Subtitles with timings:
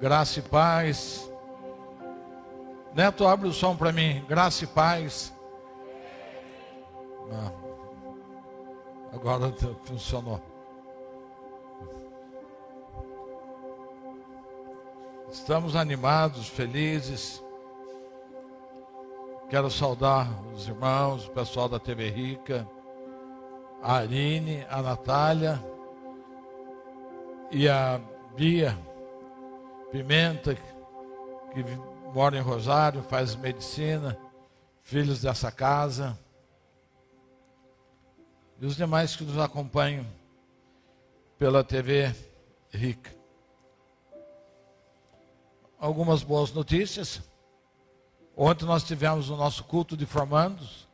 [0.00, 1.32] Graça e paz.
[2.94, 4.22] Neto, abre o som para mim.
[4.28, 5.32] Graça e paz.
[7.32, 7.52] Ah,
[9.12, 9.52] agora
[9.84, 10.40] funcionou.
[15.30, 17.42] Estamos animados, felizes.
[19.48, 22.68] Quero saudar os irmãos, o pessoal da TV Rica,
[23.82, 25.62] a Arine, a Natália
[27.50, 28.00] e a
[28.34, 28.76] Bia
[29.90, 31.64] Pimenta, que
[32.12, 34.18] mora em Rosário, faz medicina,
[34.82, 36.18] filhos dessa casa.
[38.60, 40.06] E os demais que nos acompanham
[41.38, 42.14] pela TV
[42.70, 43.14] Rica.
[45.78, 47.22] Algumas boas notícias.
[48.36, 50.86] Ontem nós tivemos o nosso culto de formandos.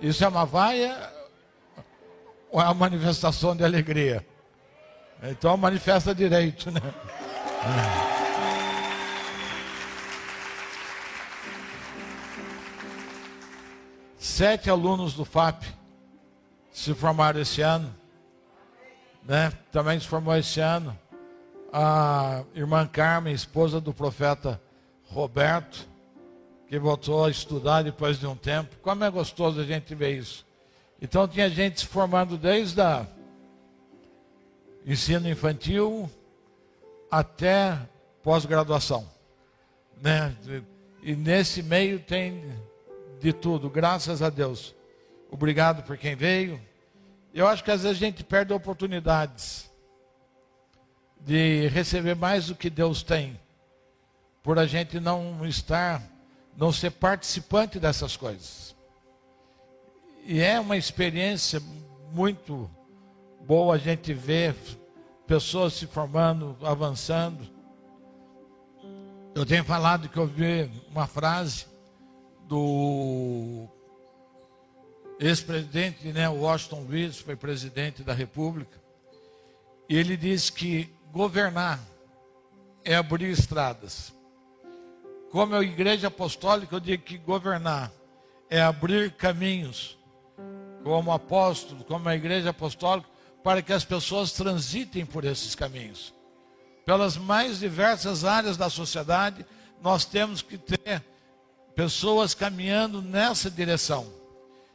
[0.00, 1.12] Isso é uma vaia
[2.50, 4.26] ou é uma manifestação de alegria?
[5.22, 6.80] Então manifesta direito, né?
[14.16, 15.64] Sete alunos do FAP
[16.70, 17.92] se formaram esse ano,
[19.24, 19.52] né?
[19.72, 20.96] Também se formou esse ano
[21.72, 24.60] a irmã Carmen, esposa do profeta
[25.06, 25.88] Roberto,
[26.68, 28.76] que voltou a estudar depois de um tempo.
[28.82, 30.46] Como é gostoso a gente ver isso.
[31.00, 33.06] Então tinha gente se formando desde a
[34.86, 36.10] ensino infantil
[37.10, 37.78] até
[38.22, 39.08] pós-graduação,
[40.02, 40.34] né?
[41.02, 42.44] E nesse meio tem
[43.20, 44.74] de tudo, graças a Deus.
[45.30, 46.60] Obrigado por quem veio.
[47.34, 49.70] Eu acho que às vezes a gente perde oportunidades
[51.20, 53.38] de receber mais do que Deus tem
[54.42, 56.02] por a gente não estar,
[56.56, 58.74] não ser participante dessas coisas.
[60.24, 61.60] E é uma experiência
[62.12, 62.70] muito
[63.48, 64.54] boa a gente ver
[65.26, 67.48] pessoas se formando, avançando.
[69.34, 71.64] Eu tenho falado que eu vi uma frase
[72.46, 73.66] do
[75.18, 78.78] ex-presidente, né, Washington Luiz, foi presidente da República,
[79.88, 81.80] e ele disse que governar
[82.84, 84.12] é abrir estradas.
[85.30, 87.90] Como a igreja apostólica, eu digo que governar
[88.50, 89.96] é abrir caminhos,
[90.84, 93.08] como apóstolo, como a igreja apostólica,
[93.42, 96.12] para que as pessoas transitem por esses caminhos.
[96.84, 99.44] Pelas mais diversas áreas da sociedade,
[99.82, 101.04] nós temos que ter
[101.74, 104.10] pessoas caminhando nessa direção.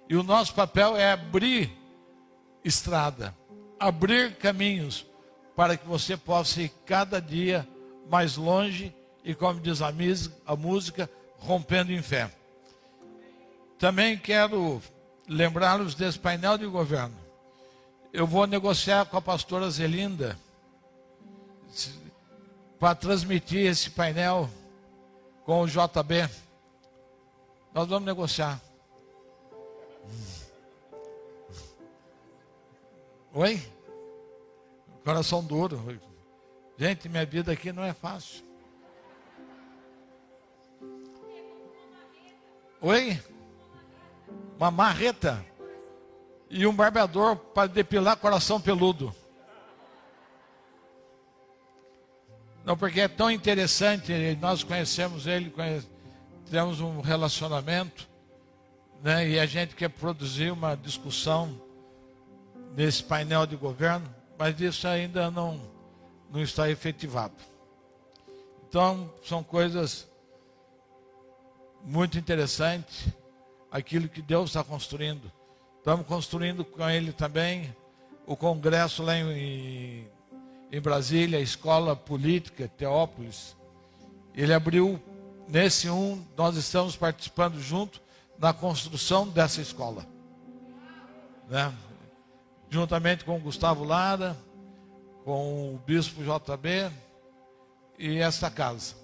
[0.09, 1.71] E o nosso papel é abrir
[2.63, 3.35] estrada,
[3.79, 5.05] abrir caminhos,
[5.55, 7.67] para que você possa ir cada dia
[8.09, 9.93] mais longe e, como diz a,
[10.45, 12.31] a música, rompendo em fé.
[13.77, 14.81] Também quero
[15.27, 17.22] lembrá-los desse painel de governo.
[18.13, 20.37] Eu vou negociar com a pastora Zelinda
[22.77, 24.47] para transmitir esse painel
[25.43, 26.29] com o JB.
[27.73, 28.61] Nós vamos negociar.
[33.33, 33.59] Oi?
[35.03, 35.99] Coração duro.
[36.77, 38.45] Gente, minha vida aqui não é fácil.
[42.79, 43.19] Oi?
[44.59, 45.43] Uma marreta
[46.53, 49.13] e um barbeador para depilar coração peludo.
[52.63, 55.51] Não, porque é tão interessante, nós conhecemos ele,
[56.51, 58.07] temos um relacionamento,
[59.01, 61.59] né, e a gente quer produzir uma discussão
[62.75, 65.59] nesse painel de governo, mas isso ainda não,
[66.31, 67.35] não está efetivado.
[68.69, 70.07] Então, são coisas
[71.83, 73.11] muito interessante
[73.71, 75.31] aquilo que Deus está construindo.
[75.83, 77.75] Estamos construindo com ele também
[78.25, 80.07] o congresso lá em,
[80.71, 83.53] em Brasília, a escola política Teópolis.
[84.33, 84.97] Ele abriu
[85.45, 88.01] nesse um, nós estamos participando junto
[88.39, 90.07] na construção dessa escola.
[91.49, 91.73] Né?
[92.69, 94.37] Juntamente com o Gustavo Lara,
[95.25, 96.89] com o Bispo JB
[97.99, 98.95] e esta casa.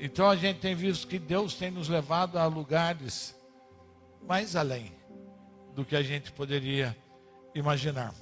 [0.00, 3.36] Então a gente tem visto que Deus tem nos levado a lugares
[4.26, 5.00] mais além
[5.74, 6.96] do que a gente poderia
[7.54, 8.14] imaginar.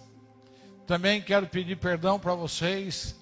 [0.87, 3.17] Também quero pedir perdão para vocês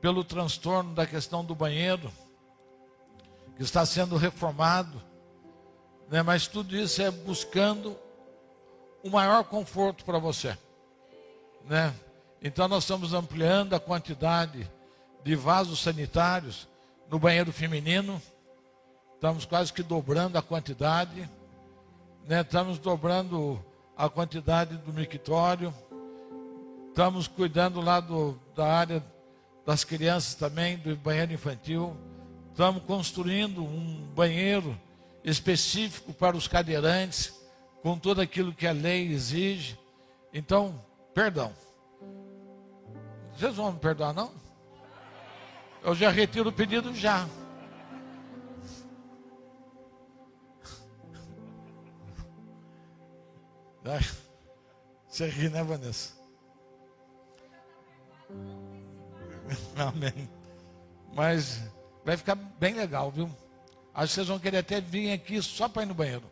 [0.00, 2.10] pelo transtorno da questão do banheiro,
[3.56, 5.02] que está sendo reformado,
[6.08, 6.22] né?
[6.22, 7.96] mas tudo isso é buscando
[9.02, 10.56] o maior conforto para você.
[11.66, 11.94] Né?
[12.42, 14.70] Então nós estamos ampliando a quantidade
[15.22, 16.66] de vasos sanitários
[17.10, 18.22] no banheiro feminino,
[19.14, 21.28] estamos quase que dobrando a quantidade,
[22.26, 22.40] né?
[22.40, 23.62] estamos dobrando
[23.96, 25.74] a quantidade do mictório,
[26.88, 29.04] estamos cuidando lá do, da área
[29.64, 31.96] das crianças também, do banheiro infantil.
[32.50, 34.78] Estamos construindo um banheiro
[35.24, 37.32] específico para os cadeirantes,
[37.82, 39.78] com tudo aquilo que a lei exige.
[40.32, 40.74] Então,
[41.14, 41.52] perdão.
[43.36, 44.32] Vocês vão me perdoar, não?
[45.82, 47.26] Eu já retiro o pedido já.
[55.08, 56.12] Você ri, né, Vanessa?
[59.76, 60.30] Amém.
[61.12, 61.60] Mas
[62.04, 63.28] vai ficar bem legal, viu?
[63.92, 66.30] Acho que vocês vão querer até vir aqui só para ir no banheiro.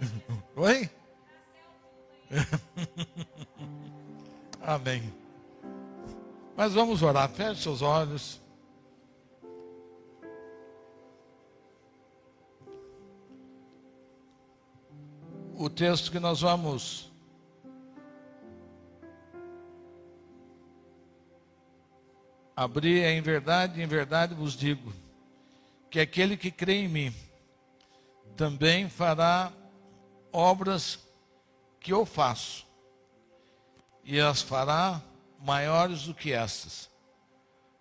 [0.56, 0.90] Oi?
[4.60, 5.14] Amém.
[6.56, 7.28] Mas vamos orar.
[7.30, 8.42] Feche seus olhos.
[15.56, 17.12] O texto que nós vamos
[22.56, 24.92] abrir é em verdade, em verdade vos digo,
[25.88, 27.14] que aquele que crê em mim
[28.36, 29.52] também fará
[30.32, 30.98] obras
[31.78, 32.66] que eu faço,
[34.02, 35.00] e as fará
[35.38, 36.90] maiores do que estas,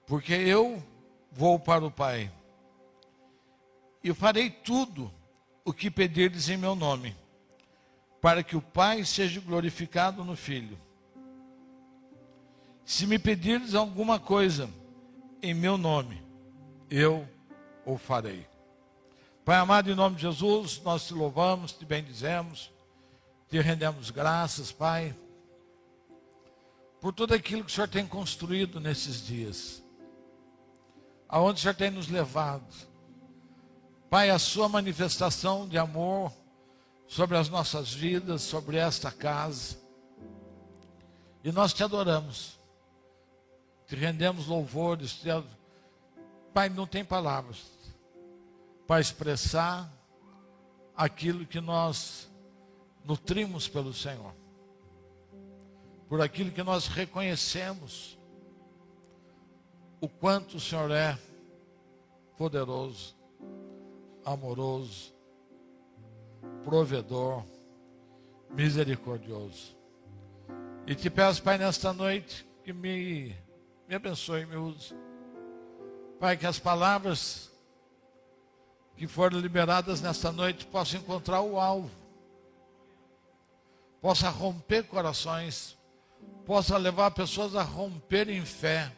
[0.05, 0.83] porque eu
[1.31, 2.31] vou para o Pai,
[4.03, 5.11] e farei tudo
[5.65, 7.15] o que pedirdes em meu nome,
[8.23, 10.79] para que o Pai seja glorificado no Filho.
[12.85, 14.69] Se me pedirdes alguma coisa
[15.41, 16.23] em meu nome,
[16.89, 17.27] eu
[17.85, 18.47] o farei.
[19.43, 22.71] Pai amado, em nome de Jesus, nós te louvamos, te bendizemos,
[23.49, 25.13] te rendemos graças, Pai,
[27.01, 29.83] por tudo aquilo que o Senhor tem construído nesses dias,
[31.27, 32.73] aonde o Senhor tem nos levado.
[34.09, 36.31] Pai, a sua manifestação de amor
[37.13, 39.77] sobre as nossas vidas, sobre esta casa,
[41.43, 42.63] e nós te adoramos
[43.93, 45.13] te rendemos louvores.
[45.13, 45.27] Te...
[46.51, 47.63] Pai, não tem palavras
[48.87, 49.87] para expressar
[50.95, 52.27] aquilo que nós
[53.05, 54.33] nutrimos pelo Senhor,
[56.09, 58.17] por aquilo que nós reconhecemos,
[60.01, 61.17] o quanto o Senhor é
[62.37, 63.15] poderoso,
[64.25, 65.12] amoroso,
[66.63, 67.43] provedor,
[68.49, 69.75] misericordioso.
[70.85, 73.35] E te peço, Pai, nesta noite, que me
[73.87, 74.95] me abençoe me use.
[76.19, 77.51] Pai, que as palavras
[78.95, 81.91] que foram liberadas nesta noite possam encontrar o alvo,
[84.01, 85.77] possa romper corações,
[86.45, 88.91] possa levar pessoas a romper em fé,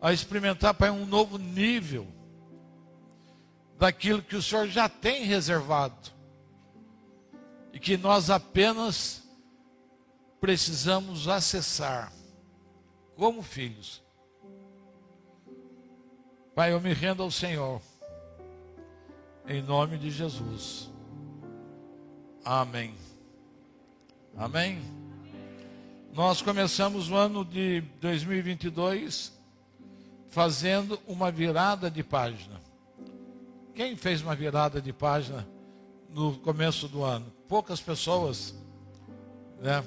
[0.00, 2.06] a experimentar, Pai, um novo nível
[3.78, 6.12] daquilo que o Senhor já tem reservado
[7.72, 9.22] e que nós apenas
[10.40, 12.12] precisamos acessar
[13.14, 14.02] como filhos.
[16.54, 17.80] Pai, eu me rendo ao Senhor,
[19.46, 20.90] em nome de Jesus.
[22.44, 22.94] Amém.
[24.36, 24.80] Amém.
[26.12, 29.38] Nós começamos o ano de 2022
[30.28, 32.60] fazendo uma virada de página.
[33.74, 35.46] Quem fez uma virada de página
[36.08, 37.39] no começo do ano?
[37.50, 38.54] Poucas pessoas,
[39.60, 39.84] né?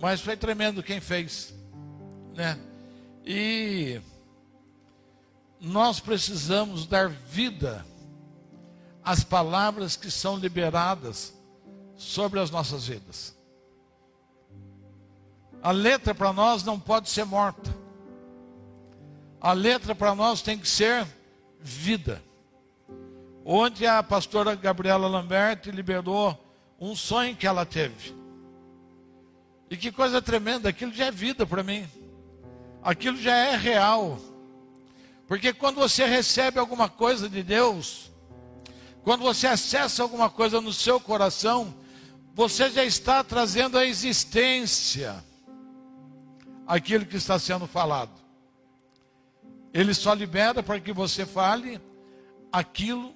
[0.00, 1.56] Mas foi tremendo quem fez
[2.36, 2.58] né?
[3.24, 4.00] E
[5.58, 7.84] nós precisamos dar vida
[9.02, 11.34] às palavras que são liberadas
[11.96, 13.34] sobre as nossas vidas.
[15.62, 17.74] A letra para nós não pode ser morta.
[19.40, 21.06] A letra para nós tem que ser
[21.58, 22.22] vida.
[23.44, 26.38] Onde a pastora Gabriela Lambert liberou
[26.80, 28.14] um sonho que ela teve.
[29.70, 31.86] E que coisa tremenda, aquilo já é vida para mim
[32.86, 34.16] aquilo já é real.
[35.26, 38.12] Porque quando você recebe alguma coisa de Deus,
[39.02, 41.74] quando você acessa alguma coisa no seu coração,
[42.32, 45.24] você já está trazendo à existência
[46.64, 48.12] aquilo que está sendo falado.
[49.74, 51.80] Ele só libera para que você fale
[52.52, 53.12] aquilo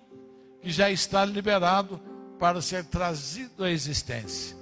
[0.61, 2.01] que já está liberado
[2.41, 4.57] para ser trazido à existência.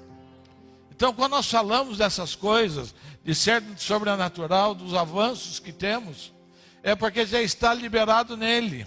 [0.90, 2.92] Então, quando nós falamos dessas coisas,
[3.24, 6.32] de ser sobrenatural, dos avanços que temos,
[6.82, 8.84] é porque já está liberado nele.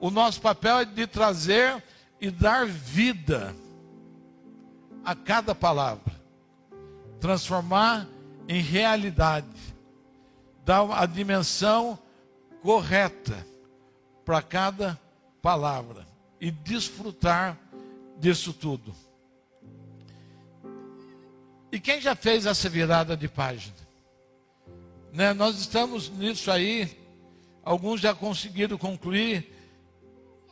[0.00, 1.80] O nosso papel é de trazer
[2.20, 3.54] e dar vida
[5.04, 6.12] a cada palavra,
[7.20, 8.08] transformar
[8.48, 9.46] em realidade,
[10.64, 11.96] dar a dimensão
[12.60, 13.46] correta
[14.24, 15.00] para cada
[15.40, 16.04] palavra
[16.40, 17.56] e desfrutar
[18.18, 18.94] disso tudo.
[21.70, 23.74] E quem já fez essa virada de página?
[25.12, 25.32] Né?
[25.32, 26.96] Nós estamos nisso aí,
[27.62, 29.52] alguns já conseguiram concluir,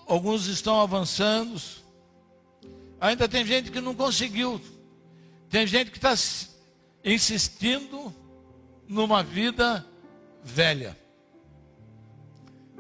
[0.06, 1.61] alguns estão avançando.
[3.00, 4.61] Ainda tem gente que não conseguiu,
[5.49, 6.14] tem gente que está
[7.04, 8.14] insistindo
[8.88, 9.87] numa vida
[10.42, 10.99] velha,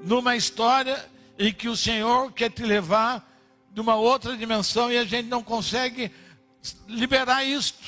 [0.02, 1.02] numa história
[1.38, 3.33] em que o Senhor quer te levar
[3.74, 6.12] de uma outra dimensão e a gente não consegue
[6.86, 7.82] liberar isto,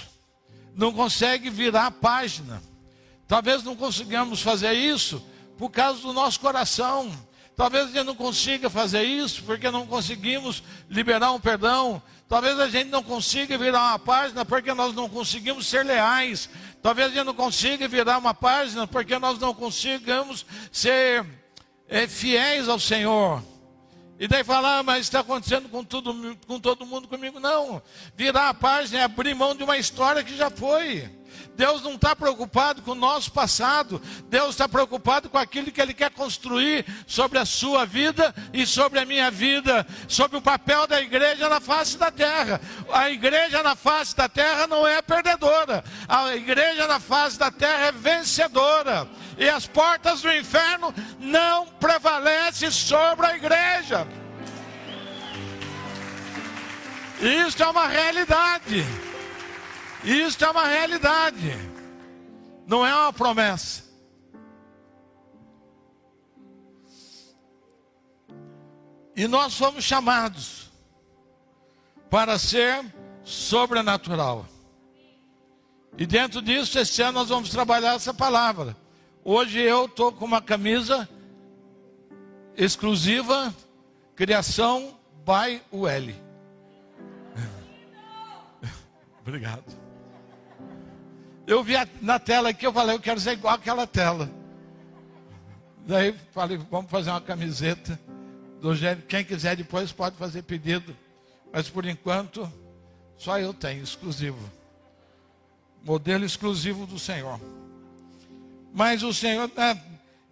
[0.75, 2.61] não consegue virar a página.
[3.29, 5.25] Talvez não consigamos fazer isso
[5.57, 7.11] por causa do nosso coração.
[7.57, 12.03] Talvez a gente não consiga fazer isso porque não conseguimos liberar um perdão.
[12.29, 16.51] Talvez a gente não consiga virar uma página porque nós não conseguimos ser leais.
[16.83, 21.25] Talvez a gente não consiga virar uma página porque nós não consigamos ser
[21.89, 23.41] é, fiéis ao Senhor.
[24.19, 27.39] E daí falar, ah, mas está acontecendo com, tudo, com todo mundo comigo.
[27.39, 27.83] Não.
[28.17, 31.11] Virar a página é abrir mão de uma história que já foi.
[31.57, 35.95] Deus não está preocupado com o nosso passado, Deus está preocupado com aquilo que Ele
[35.95, 41.01] quer construir sobre a sua vida e sobre a minha vida, sobre o papel da
[41.01, 42.61] igreja na face da terra.
[42.93, 47.87] A igreja na face da terra não é perdedora, a igreja na face da terra
[47.87, 49.09] é vencedora,
[49.39, 54.07] e as portas do inferno não prevalecem sobre a igreja.
[57.19, 59.06] Isso é uma realidade.
[60.07, 61.51] Isso é uma realidade,
[62.65, 63.83] não é uma promessa.
[69.17, 70.71] E nós fomos chamados
[72.09, 72.85] para ser
[73.25, 74.47] sobrenatural.
[75.99, 78.77] E dentro disso, esse ano nós vamos trabalhar essa palavra.
[79.25, 81.09] Hoje eu estou com uma camisa
[82.57, 83.53] exclusiva,
[84.15, 86.15] criação by UL.
[89.27, 89.86] Obrigado.
[91.47, 94.29] Eu vi na tela aqui, eu falei, eu quero ser igual aquela tela.
[95.87, 97.99] Daí falei, vamos fazer uma camiseta
[98.61, 99.03] do gênero.
[99.03, 100.97] Quem quiser depois pode fazer pedido.
[101.53, 102.53] Mas por enquanto,
[103.17, 104.51] só eu tenho, exclusivo.
[105.85, 107.41] Modelo exclusivo do Senhor.
[108.75, 109.81] Mas o Senhor, né,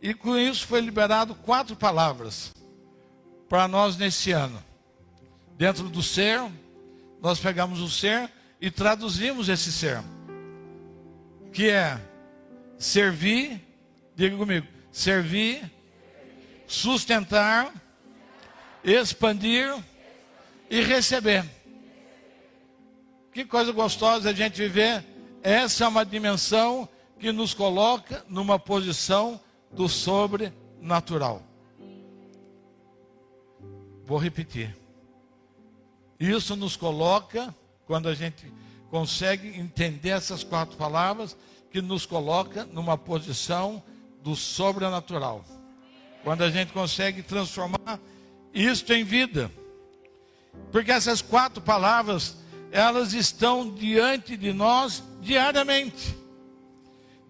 [0.02, 2.52] e com isso foi liberado quatro palavras
[3.48, 4.60] para nós nesse ano.
[5.56, 6.42] Dentro do ser,
[7.22, 8.28] nós pegamos o ser
[8.60, 10.02] e traduzimos esse ser
[11.54, 12.00] que é
[12.76, 13.64] servir,
[14.16, 15.70] diga comigo, servir,
[16.66, 17.72] sustentar,
[18.82, 19.72] expandir
[20.68, 21.44] e receber.
[23.32, 25.04] Que coisa gostosa a gente viver.
[25.44, 26.88] Essa é uma dimensão
[27.20, 31.40] que nos coloca numa posição do sobrenatural.
[34.04, 34.76] Vou repetir.
[36.18, 37.54] Isso nos coloca,
[37.86, 38.52] quando a gente
[38.94, 41.36] consegue entender essas quatro palavras
[41.68, 43.82] que nos coloca numa posição
[44.22, 45.44] do sobrenatural.
[46.22, 47.98] Quando a gente consegue transformar
[48.54, 49.50] isto em vida.
[50.70, 52.36] Porque essas quatro palavras,
[52.70, 56.16] elas estão diante de nós diariamente.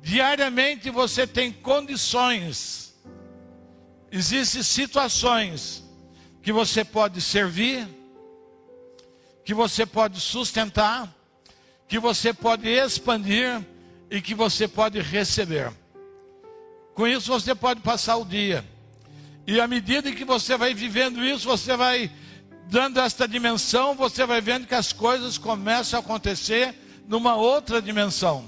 [0.02, 2.94] Diariamente você tem condições,
[4.12, 5.82] existem situações
[6.42, 7.88] que você pode servir,
[9.46, 11.13] que você pode sustentar,
[11.94, 13.64] que você pode expandir
[14.10, 15.72] e que você pode receber.
[16.92, 18.64] Com isso você pode passar o dia.
[19.46, 22.10] E à medida que você vai vivendo isso, você vai
[22.68, 26.74] dando esta dimensão, você vai vendo que as coisas começam a acontecer
[27.06, 28.44] numa outra dimensão.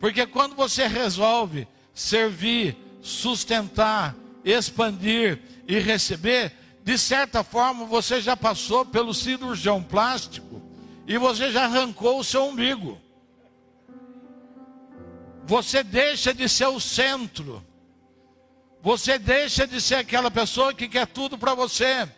[0.00, 6.50] Porque quando você resolve servir, sustentar, expandir e receber,
[6.82, 10.63] de certa forma você já passou pelo cirurgião plástico
[11.06, 13.00] e você já arrancou o seu umbigo.
[15.46, 17.64] Você deixa de ser o centro.
[18.82, 22.08] Você deixa de ser aquela pessoa que quer tudo para você.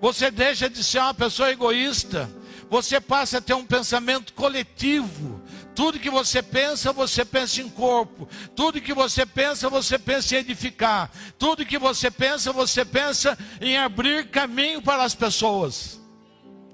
[0.00, 2.30] Você deixa de ser uma pessoa egoísta.
[2.68, 5.40] Você passa a ter um pensamento coletivo.
[5.74, 8.28] Tudo que você pensa, você pensa em corpo.
[8.54, 11.10] Tudo que você pensa, você pensa em edificar.
[11.38, 16.00] Tudo que você pensa, você pensa em abrir caminho para as pessoas.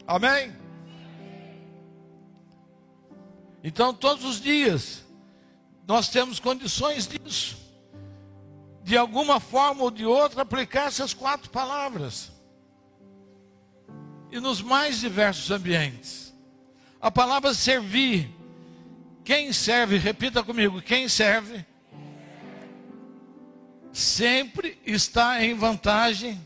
[0.06, 0.65] Amém?
[3.66, 5.04] Então, todos os dias,
[5.88, 7.58] nós temos condições disso.
[8.84, 12.30] De alguma forma ou de outra, aplicar essas quatro palavras.
[14.30, 16.32] E nos mais diversos ambientes.
[17.00, 18.30] A palavra servir.
[19.24, 21.66] Quem serve, repita comigo, quem serve,
[23.92, 26.40] sempre está em vantagem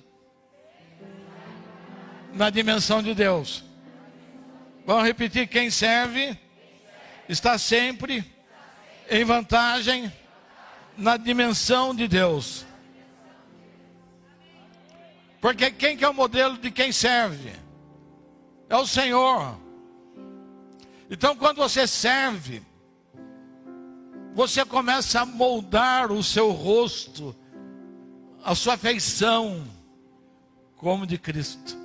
[2.32, 3.62] na dimensão de Deus.
[4.86, 6.38] Vamos repetir: quem serve
[7.30, 8.24] está sempre
[9.08, 10.12] em vantagem
[10.96, 12.66] na dimensão de Deus.
[15.40, 17.52] Porque quem que é o modelo de quem serve?
[18.68, 19.56] É o Senhor.
[21.08, 22.62] Então, quando você serve,
[24.34, 27.34] você começa a moldar o seu rosto,
[28.42, 29.64] a sua feição,
[30.76, 31.76] como de Cristo,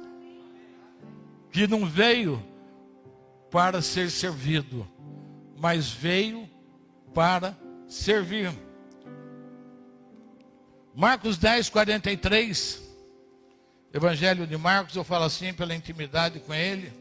[1.52, 2.44] que não veio
[3.52, 4.88] para ser servido,
[5.56, 6.50] mas veio
[7.14, 7.58] para
[7.88, 8.54] servir.
[10.94, 12.82] Marcos 10, 43.
[13.94, 16.92] Evangelho de Marcos, eu falo assim pela intimidade com ele.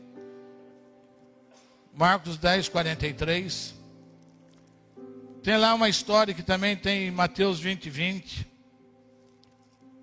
[1.92, 3.74] Marcos 10, 43.
[5.42, 8.46] Tem lá uma história que também tem em Mateus 20, 20.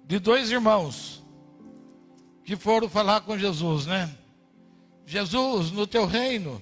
[0.06, 1.24] De dois irmãos
[2.44, 4.14] que foram falar com Jesus, né?
[5.06, 6.62] Jesus, no teu reino,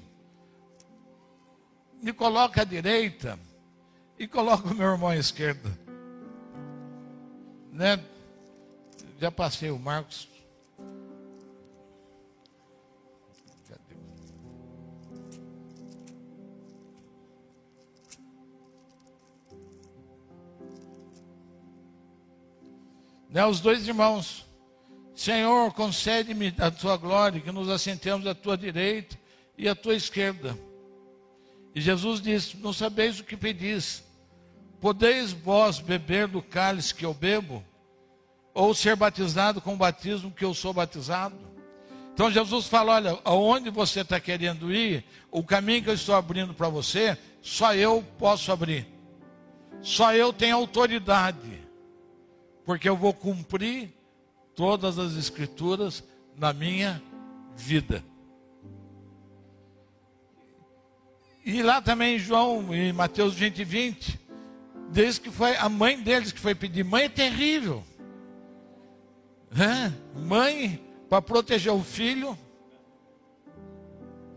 [2.01, 3.39] me coloca à direita
[4.17, 5.69] e coloca o meu irmão à esquerda
[7.79, 7.97] né?
[9.19, 10.27] Já passei o Marcos.
[23.29, 24.45] Né, os dois irmãos.
[25.15, 29.17] Senhor, concede-me a tua glória, que nos assentemos à tua direita
[29.57, 30.57] e à tua esquerda.
[31.79, 34.03] E Jesus disse: Não sabeis o que pedis.
[34.79, 37.63] Podeis vós beber do cálice que eu bebo?
[38.53, 41.37] ou ser batizado com o batismo que eu sou batizado.
[42.13, 46.53] Então Jesus fala: olha, aonde você está querendo ir, o caminho que eu estou abrindo
[46.53, 48.85] para você, só eu posso abrir.
[49.81, 51.63] Só eu tenho autoridade,
[52.65, 53.93] porque eu vou cumprir
[54.53, 56.03] todas as escrituras
[56.35, 57.01] na minha
[57.55, 58.03] vida.
[61.45, 64.19] E lá também João, em Mateus 20, 20,
[64.91, 66.83] diz que foi a mãe deles que foi pedir.
[66.83, 67.83] Mãe é terrível.
[69.51, 72.37] É, mãe, para proteger o filho,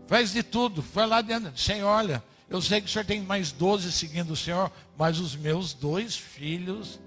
[0.07, 0.81] faz de tudo.
[0.81, 1.55] Foi lá dentro.
[1.57, 5.35] Senhor, olha, eu sei que o senhor tem mais 12 seguindo o senhor, mas os
[5.35, 6.99] meus dois filhos,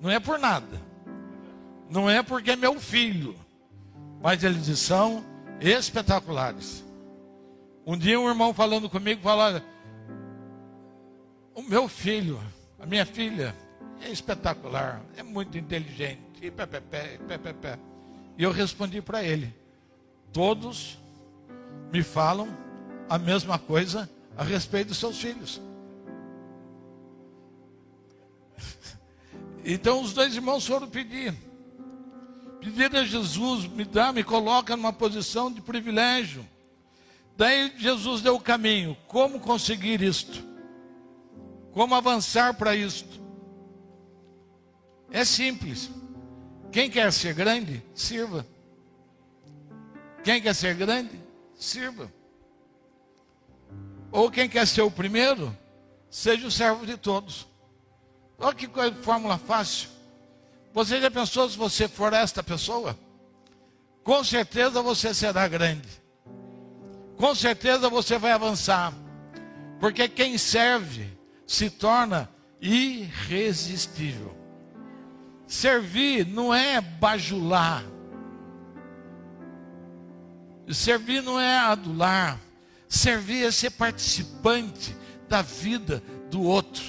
[0.00, 0.80] não é por nada.
[1.90, 3.36] Não é porque é meu filho,
[4.22, 5.24] mas eles são
[5.60, 6.84] espetaculares.
[7.84, 9.60] Um dia um irmão falando comigo falou:
[11.54, 12.40] o meu filho,
[12.78, 13.54] a minha filha,
[14.00, 17.78] é espetacular, é muito inteligente e pé, pé, pé, pé, pé, pé.
[18.38, 19.52] E eu respondi para ele:
[20.32, 20.98] todos
[21.92, 22.48] me falam
[23.08, 25.60] a mesma coisa a respeito dos seus filhos.
[29.64, 31.32] Então os dois irmãos foram pedir.
[32.60, 36.44] Pedir a Jesus, me dá, me coloca numa posição de privilégio.
[37.36, 38.96] Daí Jesus deu o caminho.
[39.06, 40.44] Como conseguir isto?
[41.72, 43.20] Como avançar para isto?
[45.10, 45.90] É simples.
[46.70, 48.46] Quem quer ser grande, sirva.
[50.24, 51.20] Quem quer ser grande,
[51.54, 52.10] sirva.
[54.10, 55.56] Ou quem quer ser o primeiro,
[56.10, 57.46] seja o servo de todos.
[58.38, 58.68] Olha que
[59.02, 59.88] fórmula fácil.
[60.72, 62.98] Você já pensou se você for esta pessoa?
[64.02, 66.01] Com certeza você será grande.
[67.22, 68.92] Com certeza você vai avançar.
[69.78, 71.06] Porque quem serve
[71.46, 72.28] se torna
[72.60, 74.36] irresistível.
[75.46, 77.84] Servir não é bajular.
[80.68, 82.40] Servir não é adular.
[82.88, 84.96] Servir é ser participante
[85.28, 86.82] da vida do outro.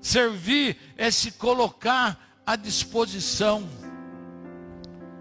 [0.00, 3.68] Servir é se colocar à disposição.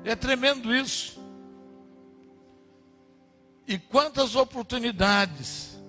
[0.06, 1.18] É tremendo isso.
[3.69, 5.79] E quantas oportunidades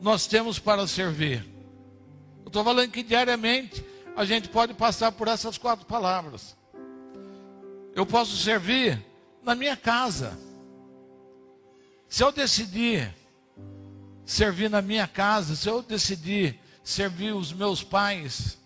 [0.00, 1.46] nós temos para servir?
[2.42, 3.84] Eu estou falando que diariamente
[4.16, 6.56] a gente pode passar por essas quatro palavras.
[7.94, 9.00] Eu posso servir
[9.44, 10.36] na minha casa.
[12.08, 13.14] Se eu decidir
[14.26, 18.58] servir na minha casa, se eu decidir servir os meus pais,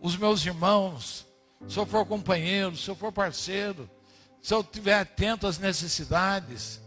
[0.00, 1.24] os meus irmãos,
[1.68, 3.88] se eu for companheiro, se eu for parceiro,
[4.42, 6.81] se eu estiver atento às necessidades,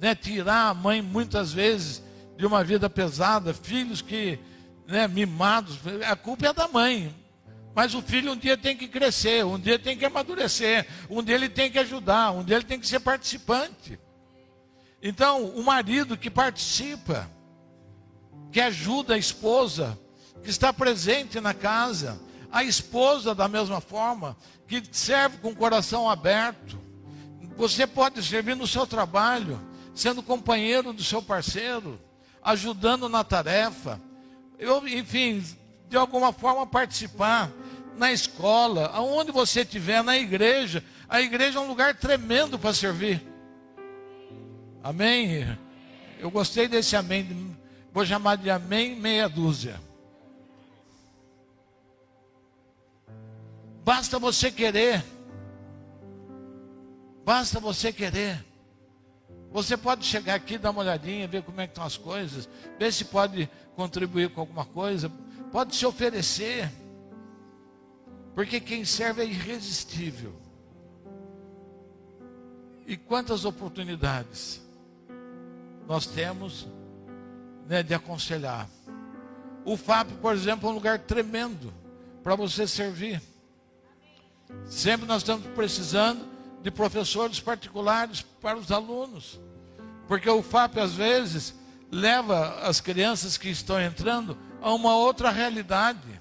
[0.00, 2.02] né, tirar a mãe muitas vezes
[2.36, 4.38] de uma vida pesada, filhos que
[4.86, 7.14] né, mimados, a culpa é da mãe.
[7.74, 11.34] Mas o filho um dia tem que crescer, um dia tem que amadurecer, um dia
[11.34, 13.98] ele tem que ajudar, um dia ele tem que ser participante.
[15.02, 17.30] Então, o marido que participa,
[18.50, 19.96] que ajuda a esposa,
[20.42, 26.08] que está presente na casa, a esposa da mesma forma, que serve com o coração
[26.08, 26.78] aberto.
[27.56, 29.60] Você pode servir no seu trabalho,
[29.98, 31.98] sendo companheiro do seu parceiro,
[32.40, 34.00] ajudando na tarefa,
[34.56, 35.44] eu, enfim,
[35.88, 37.50] de alguma forma participar
[37.96, 40.84] na escola, aonde você estiver, na igreja.
[41.08, 43.20] A igreja é um lugar tremendo para servir.
[44.84, 45.58] Amém?
[46.20, 47.58] Eu gostei desse amém.
[47.92, 49.80] Vou chamar de amém meia dúzia.
[53.84, 55.04] Basta você querer.
[57.24, 58.47] Basta você querer.
[59.50, 62.92] Você pode chegar aqui, dar uma olhadinha, ver como é que estão as coisas, ver
[62.92, 65.10] se pode contribuir com alguma coisa,
[65.50, 66.70] pode se oferecer.
[68.34, 70.34] Porque quem serve é irresistível.
[72.86, 74.62] E quantas oportunidades
[75.86, 76.68] nós temos
[77.66, 78.68] né, de aconselhar.
[79.64, 81.72] O FAP, por exemplo, é um lugar tremendo
[82.22, 83.20] para você servir.
[84.66, 89.40] Sempre nós estamos precisando de professores particulares para os alunos.
[90.06, 91.54] Porque o FAP, às vezes,
[91.90, 96.20] leva as crianças que estão entrando a uma outra realidade.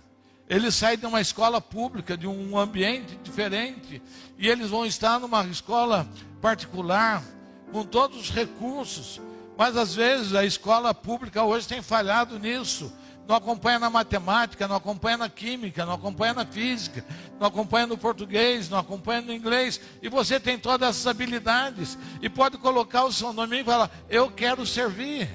[0.49, 4.01] Eles saem de uma escola pública, de um ambiente diferente,
[4.37, 6.07] e eles vão estar numa escola
[6.41, 7.23] particular,
[7.71, 9.19] com todos os recursos.
[9.57, 12.91] Mas às vezes a escola pública hoje tem falhado nisso
[13.27, 17.03] não acompanha na matemática, não acompanha na química, não acompanha na física,
[17.37, 22.29] não acompanha no português, não acompanha no inglês, e você tem todas essas habilidades, e
[22.29, 25.29] pode colocar o seu nome e falar: Eu quero servir.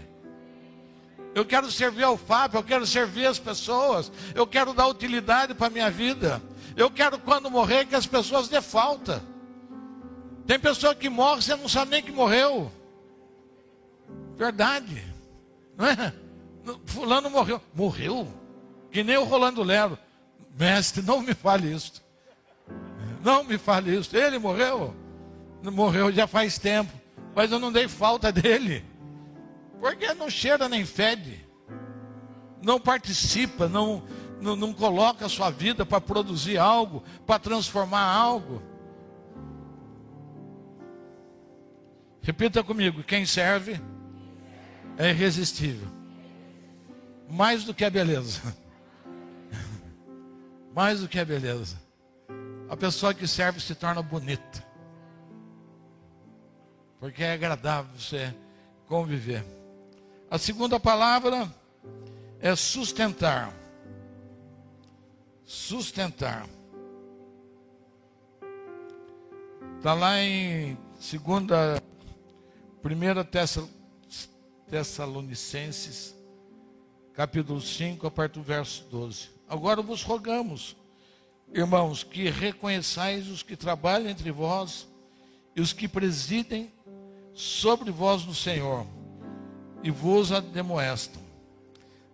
[1.34, 5.68] Eu quero servir ao FAP, eu quero servir as pessoas, eu quero dar utilidade para
[5.68, 6.42] a minha vida.
[6.76, 9.22] Eu quero, quando morrer, que as pessoas dê falta.
[10.46, 12.70] Tem pessoa que morre, você não sabe nem que morreu.
[14.36, 15.02] Verdade.
[15.76, 16.21] Não é?
[16.86, 17.60] Fulano morreu.
[17.74, 18.28] Morreu?
[18.90, 19.98] Que nem o Rolando Lero.
[20.58, 22.02] Mestre, não me fale isso.
[23.22, 24.16] Não me fale isso.
[24.16, 24.94] Ele morreu?
[25.62, 26.92] Morreu já faz tempo.
[27.34, 28.84] Mas eu não dei falta dele.
[29.80, 31.44] Porque não cheira nem fede.
[32.62, 34.04] Não participa, não,
[34.40, 38.62] não, não coloca a sua vida para produzir algo, para transformar algo.
[42.20, 43.80] Repita comigo: quem serve
[44.96, 46.01] é irresistível
[47.32, 48.42] mais do que a beleza.
[50.74, 51.80] mais do que a beleza.
[52.68, 54.62] A pessoa que serve se torna bonita.
[57.00, 58.34] Porque é agradável você
[58.86, 59.42] conviver.
[60.30, 61.50] A segunda palavra
[62.38, 63.50] é sustentar.
[65.42, 66.46] Sustentar.
[69.78, 71.82] Está lá em segunda,
[72.82, 73.26] primeira
[74.68, 76.21] Tessalonicenses
[77.14, 79.28] capítulo 5, a partir do verso 12.
[79.48, 80.74] Agora vos rogamos,
[81.52, 84.88] irmãos, que reconheçais os que trabalham entre vós
[85.54, 86.72] e os que presidem
[87.34, 88.86] sobre vós no Senhor
[89.82, 91.20] e vos admoestam.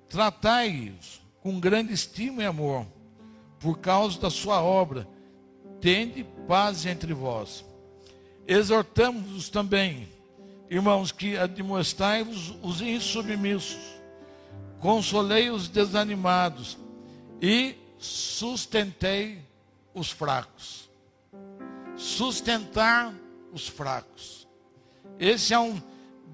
[0.09, 2.85] Tratai-os com grande estima e amor,
[3.61, 5.07] por causa da sua obra,
[5.81, 7.65] tende paz entre vós.
[8.47, 10.09] Exortamos-os também,
[10.69, 13.98] irmãos, que admoestai-vos os insubmissos
[14.81, 16.79] consolei os desanimados
[17.41, 19.43] e sustentei
[19.95, 20.89] os fracos.
[21.97, 23.15] Sustentar
[23.53, 24.47] os fracos.
[25.19, 25.81] Esse é um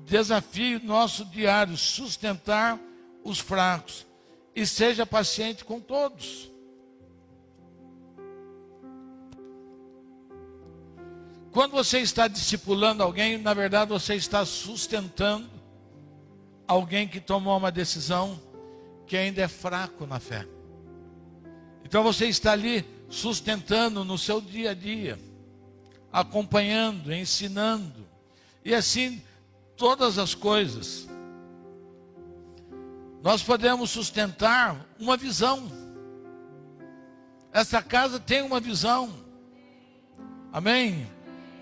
[0.04, 2.78] desafio nosso diário, sustentar
[3.22, 4.06] os fracos
[4.54, 6.50] e seja paciente com todos.
[11.50, 15.53] Quando você está discipulando alguém, na verdade você está sustentando
[16.66, 18.40] alguém que tomou uma decisão
[19.06, 20.46] que ainda é fraco na fé.
[21.84, 25.18] Então você está ali sustentando no seu dia a dia,
[26.12, 28.06] acompanhando, ensinando,
[28.64, 29.22] e assim
[29.76, 31.08] todas as coisas.
[33.22, 35.70] Nós podemos sustentar uma visão.
[37.52, 39.12] Essa casa tem uma visão.
[40.52, 41.06] Amém?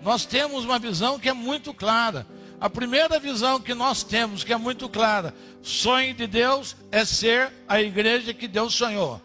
[0.01, 2.27] Nós temos uma visão que é muito clara.
[2.63, 7.51] A primeira visão que nós temos, que é muito clara, sonho de Deus é ser
[7.67, 9.21] a igreja que Deus sonhou.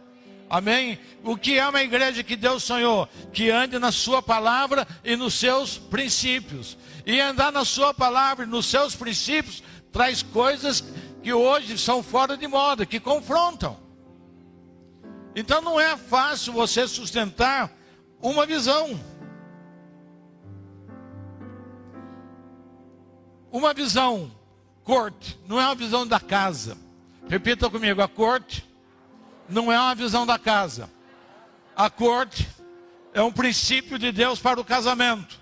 [0.51, 0.99] Amém?
[1.23, 3.09] O que é uma igreja que Deus sonhou?
[3.33, 6.77] Que ande na sua palavra e nos seus princípios.
[7.07, 10.83] E andar na sua palavra e nos seus princípios traz coisas
[11.23, 13.77] que hoje são fora de moda, que confrontam.
[15.37, 17.71] Então não é fácil você sustentar
[18.21, 18.99] uma visão.
[23.51, 24.31] Uma visão,
[24.85, 26.77] corte, não é uma visão da casa.
[27.29, 28.65] Repita comigo: a corte
[29.49, 30.91] não é uma visão da casa.
[31.75, 32.49] A corte
[33.15, 35.41] é um princípio de Deus para o casamento.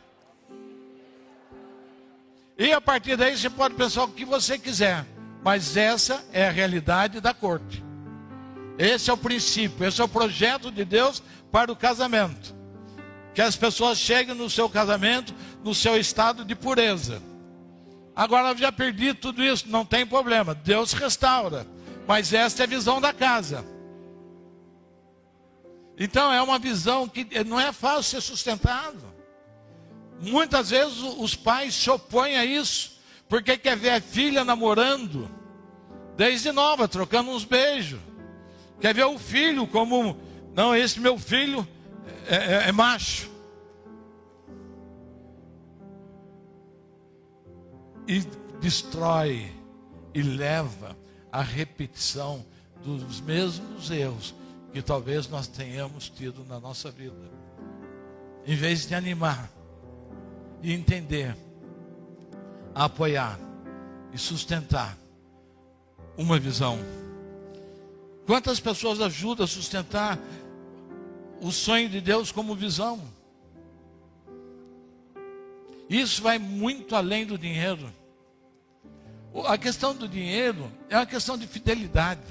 [2.58, 5.04] E a partir daí você pode pensar o que você quiser,
[5.42, 7.84] mas essa é a realidade da corte.
[8.78, 12.54] Esse é o princípio, esse é o projeto de Deus para o casamento.
[13.34, 17.20] Que as pessoas cheguem no seu casamento no seu estado de pureza.
[18.16, 21.66] Agora eu já perdi tudo isso, não tem problema, Deus restaura.
[22.08, 23.62] Mas esta é a visão da casa.
[25.98, 29.14] Então é uma visão que não é fácil ser sustentado.
[30.18, 32.98] Muitas vezes os pais se opõem a isso,
[33.28, 35.30] porque quer ver a filha namorando
[36.16, 38.00] desde nova, trocando uns beijos.
[38.80, 40.18] Quer ver o filho como,
[40.54, 41.66] não, esse meu filho
[42.26, 43.35] é, é, é macho.
[48.06, 48.20] E
[48.60, 49.52] destrói
[50.14, 50.96] e leva
[51.30, 52.44] à repetição
[52.84, 54.34] dos mesmos erros
[54.72, 57.30] que talvez nós tenhamos tido na nossa vida.
[58.46, 59.50] Em vez de animar
[60.62, 61.36] e entender,
[62.74, 63.38] apoiar
[64.12, 64.96] e sustentar
[66.16, 66.78] uma visão.
[68.26, 70.18] Quantas pessoas ajudam a sustentar
[71.40, 73.00] o sonho de Deus como visão?
[75.88, 77.92] Isso vai muito além do dinheiro.
[79.46, 82.22] A questão do dinheiro é uma questão de fidelidade.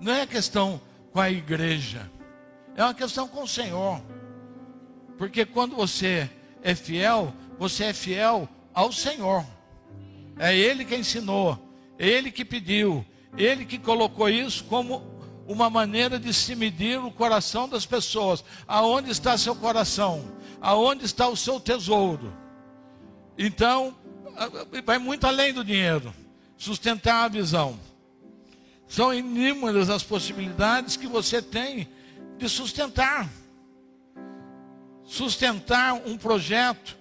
[0.00, 0.80] Não é questão
[1.12, 2.10] com a igreja.
[2.76, 4.00] É uma questão com o Senhor.
[5.18, 6.30] Porque quando você
[6.62, 9.44] é fiel, você é fiel ao Senhor.
[10.38, 11.58] É Ele que ensinou,
[11.98, 13.04] Ele que pediu,
[13.36, 15.15] Ele que colocou isso como
[15.46, 18.44] uma maneira de se medir o coração das pessoas.
[18.66, 20.24] Aonde está seu coração?
[20.60, 22.32] Aonde está o seu tesouro?
[23.38, 23.94] Então,
[24.84, 26.12] vai muito além do dinheiro.
[26.56, 27.78] Sustentar a visão.
[28.88, 31.88] São inúmeras as possibilidades que você tem
[32.38, 33.28] de sustentar.
[35.04, 36.96] Sustentar um projeto,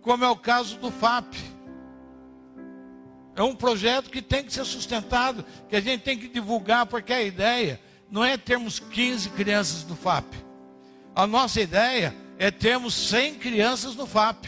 [0.00, 1.34] como é o caso do FAP.
[3.36, 7.12] É um projeto que tem que ser sustentado, que a gente tem que divulgar, porque
[7.12, 7.80] a ideia
[8.10, 10.26] não é termos 15 crianças no FAP.
[11.14, 14.46] A nossa ideia é termos 100 crianças no FAP.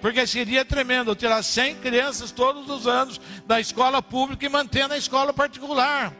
[0.00, 4.96] Porque seria tremendo tirar 100 crianças todos os anos da escola pública e manter na
[4.96, 6.12] escola particular.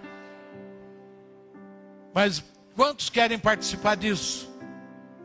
[2.14, 2.44] Mas
[2.76, 4.48] quantos querem participar disso?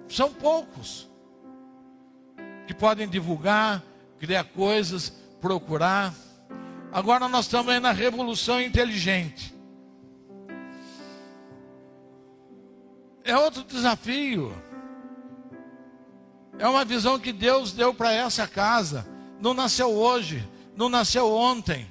[0.07, 1.07] São poucos
[2.65, 3.83] que podem divulgar,
[4.19, 6.13] criar coisas, procurar.
[6.91, 9.56] Agora nós estamos aí na revolução inteligente.
[13.27, 14.55] É outro desafio.
[16.57, 19.05] É uma visão que Deus deu para essa casa.
[19.41, 21.85] Não nasceu hoje, não nasceu ontem.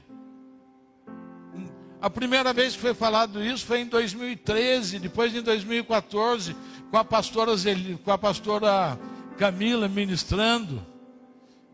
[2.00, 6.56] A primeira vez que foi falado isso foi em 2013, depois em 2014,
[6.90, 8.98] com a pastora, Zeli, com a pastora
[9.36, 10.84] Camila ministrando.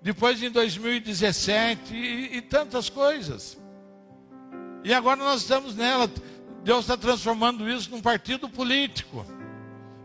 [0.03, 3.57] Depois em 2017 e, e tantas coisas.
[4.83, 6.11] E agora nós estamos nela.
[6.64, 9.25] Deus está transformando isso num partido político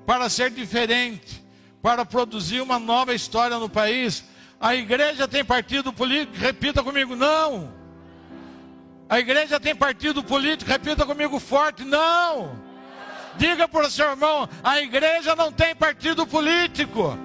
[0.07, 1.45] para ser diferente
[1.81, 4.23] para produzir uma nova história no país.
[4.57, 6.37] A igreja tem partido político?
[6.37, 7.73] Repita comigo, não.
[9.09, 10.71] A igreja tem partido político?
[10.71, 12.57] Repita comigo forte, não.
[13.35, 17.17] Diga para o seu irmão, a igreja não tem partido político.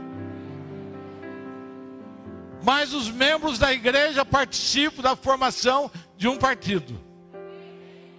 [2.64, 7.00] Mas os membros da igreja participam da formação de um partido.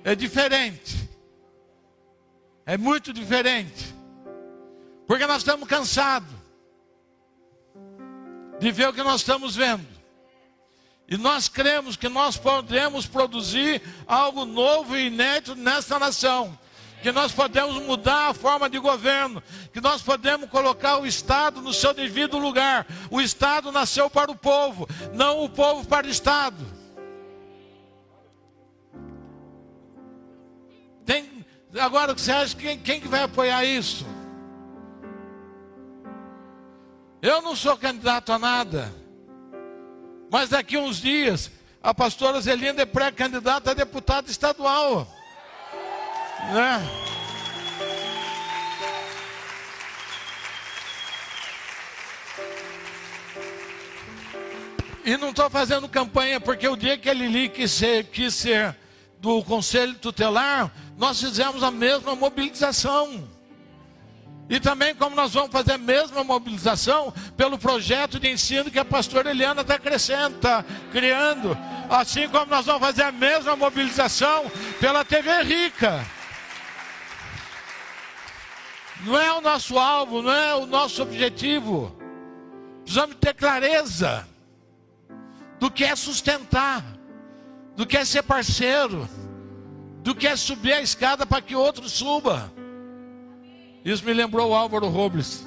[0.05, 1.09] É diferente.
[2.65, 3.92] É muito diferente.
[5.07, 6.29] Porque nós estamos cansados
[8.59, 9.85] de ver o que nós estamos vendo.
[11.07, 16.57] E nós cremos que nós podemos produzir algo novo e inédito nesta nação.
[17.01, 21.73] Que nós podemos mudar a forma de governo, que nós podemos colocar o Estado no
[21.73, 22.87] seu devido lugar.
[23.11, 26.65] O Estado nasceu para o povo, não o povo para o Estado.
[31.05, 31.45] Tem,
[31.77, 34.05] agora, você acha quem, quem que vai apoiar isso?
[37.23, 38.93] Eu não sou candidato a nada.
[40.29, 41.49] Mas daqui uns dias,
[41.81, 45.07] a pastora Zelinda é pré-candidata a deputada estadual.
[46.51, 46.85] Né?
[55.05, 58.75] E não estou fazendo campanha porque o dia que a Lili quis ser, quis ser
[59.19, 63.29] do Conselho Tutelar, nós fizemos a mesma mobilização.
[64.53, 68.85] E também como nós vamos fazer a mesma mobilização pelo projeto de ensino que a
[68.85, 71.57] pastora Eliana está crescendo, está criando.
[71.89, 74.45] Assim como nós vamos fazer a mesma mobilização
[74.79, 76.05] pela TV Rica.
[79.03, 81.91] Não é o nosso alvo, não é o nosso objetivo.
[82.83, 84.27] Precisamos ter clareza
[85.59, 86.85] do que é sustentar,
[87.75, 89.09] do que é ser parceiro,
[90.03, 92.53] do que subir a escada para que outro suba.
[93.83, 95.45] Isso me lembrou o Álvaro Robles.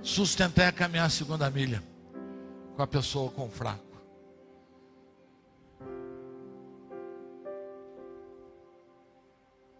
[0.00, 1.82] Sustentar é caminhar a segunda milha
[2.76, 3.82] com a pessoa com o fraco.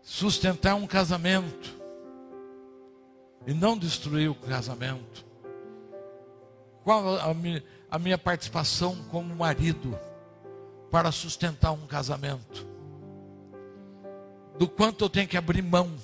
[0.03, 1.77] Sustentar um casamento
[3.47, 5.25] e não destruir o casamento.
[6.83, 7.33] Qual a
[7.91, 9.99] a minha participação como marido
[10.91, 12.67] para sustentar um casamento?
[14.59, 15.97] Do quanto eu tenho que abrir mão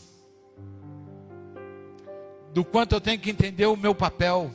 [2.55, 4.55] do quanto eu tenho que entender o meu papel.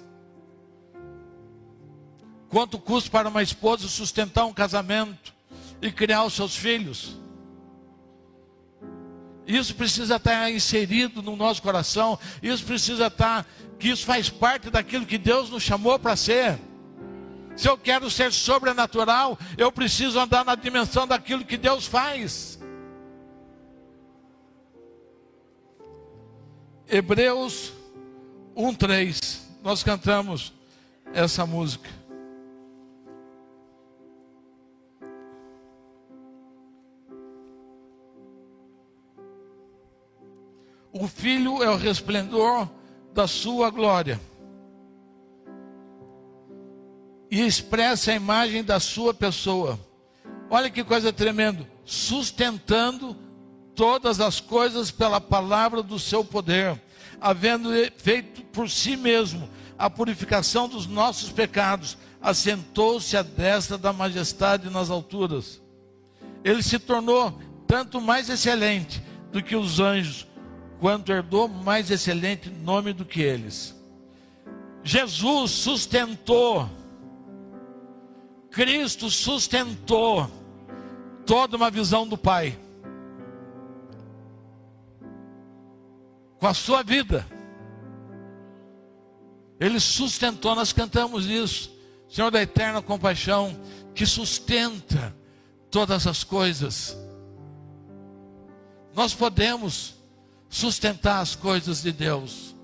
[2.47, 5.33] Quanto custa para uma esposa sustentar um casamento
[5.81, 7.19] e criar os seus filhos?
[9.45, 12.17] Isso precisa estar inserido no nosso coração.
[12.41, 13.45] Isso precisa estar,
[13.77, 16.57] que isso faz parte daquilo que Deus nos chamou para ser.
[17.59, 22.57] Se eu quero ser sobrenatural, eu preciso andar na dimensão daquilo que Deus faz.
[26.87, 27.73] Hebreus
[28.55, 29.41] 1:3.
[29.61, 30.53] Nós cantamos
[31.13, 31.89] essa música.
[40.93, 42.69] O filho é o resplendor
[43.13, 44.17] da sua glória.
[47.29, 49.79] E expressa a imagem da sua pessoa.
[50.49, 53.15] Olha que coisa tremenda, sustentando
[53.75, 56.79] todas as coisas pela palavra do seu poder
[57.21, 64.69] havendo feito por si mesmo a purificação dos nossos pecados, assentou-se à destra da majestade
[64.69, 65.61] nas alturas.
[66.43, 70.27] Ele se tornou tanto mais excelente do que os anjos,
[70.79, 73.75] quanto herdou mais excelente nome do que eles.
[74.83, 76.69] Jesus sustentou,
[78.51, 80.29] Cristo sustentou
[81.25, 82.57] toda uma visão do Pai.
[86.39, 87.27] com a sua vida.
[89.59, 91.69] Ele sustentou, nós cantamos isso.
[92.09, 93.59] Senhor da eterna compaixão,
[93.93, 95.15] que sustenta
[95.69, 96.97] todas as coisas.
[98.95, 99.95] Nós podemos
[100.49, 102.55] sustentar as coisas de Deus.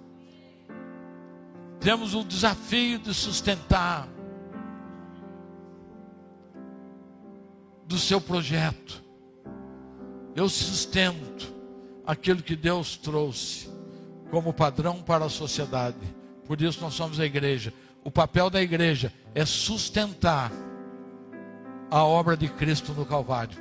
[1.79, 4.07] Temos o desafio de sustentar
[7.85, 9.03] do seu projeto.
[10.35, 11.53] Eu sustento
[12.05, 13.69] aquilo que Deus trouxe
[14.29, 15.97] como padrão para a sociedade.
[16.45, 17.73] Por isso nós somos a igreja.
[18.03, 20.51] O papel da igreja é sustentar
[21.89, 23.57] a obra de Cristo no Calvário.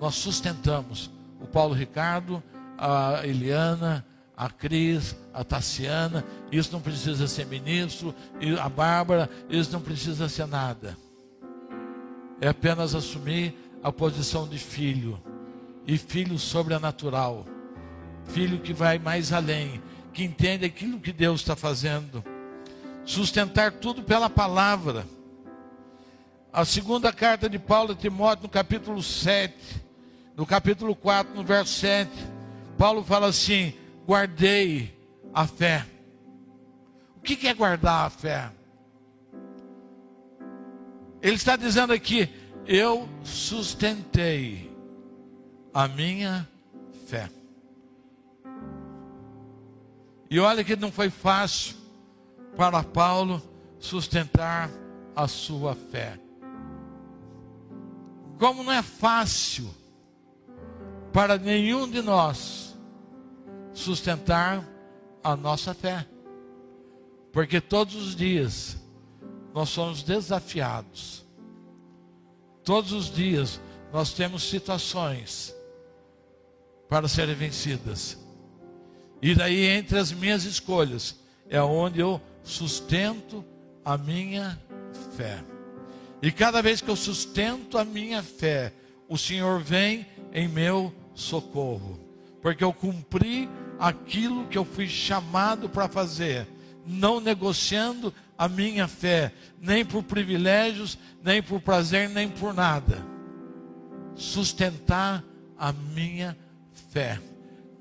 [0.00, 2.42] Nós sustentamos o Paulo Ricardo,
[2.76, 6.24] a Eliana, a Cris, a Tassiana.
[6.52, 8.14] Isso não precisa ser ministro,
[8.62, 10.96] a Bárbara, isso não precisa ser nada.
[12.40, 15.20] É apenas assumir a posição de filho
[15.86, 17.46] e filho sobrenatural,
[18.26, 22.22] filho que vai mais além, que entende aquilo que Deus está fazendo,
[23.04, 25.06] sustentar tudo pela palavra.
[26.52, 29.54] A segunda carta de Paulo a Timóteo, no capítulo 7,
[30.36, 32.10] no capítulo 4, no verso 7,
[32.76, 33.74] Paulo fala assim:
[34.06, 34.96] guardei
[35.34, 35.84] a fé.
[37.16, 38.50] O que é guardar a fé?
[41.20, 42.28] Ele está dizendo aqui:
[42.66, 44.70] eu sustentei
[45.72, 46.48] a minha
[47.06, 47.30] fé.
[50.30, 51.76] E olha que não foi fácil
[52.56, 53.40] para Paulo
[53.78, 54.70] sustentar
[55.16, 56.18] a sua fé.
[58.38, 59.68] Como não é fácil
[61.12, 62.76] para nenhum de nós
[63.72, 64.62] sustentar
[65.24, 66.06] a nossa fé.
[67.32, 68.76] Porque todos os dias
[69.58, 71.26] nós somos desafiados.
[72.62, 73.60] Todos os dias
[73.92, 75.52] nós temos situações
[76.88, 78.16] para serem vencidas.
[79.20, 81.18] E daí, entre as minhas escolhas,
[81.50, 83.44] é onde eu sustento
[83.84, 84.62] a minha
[85.16, 85.42] fé.
[86.22, 88.72] E cada vez que eu sustento a minha fé,
[89.08, 91.98] o Senhor vem em meu socorro,
[92.40, 96.46] porque eu cumpri aquilo que eu fui chamado para fazer,
[96.86, 103.04] não negociando a minha fé, nem por privilégios, nem por prazer, nem por nada.
[104.14, 105.24] Sustentar
[105.58, 106.38] a minha
[106.90, 107.20] fé.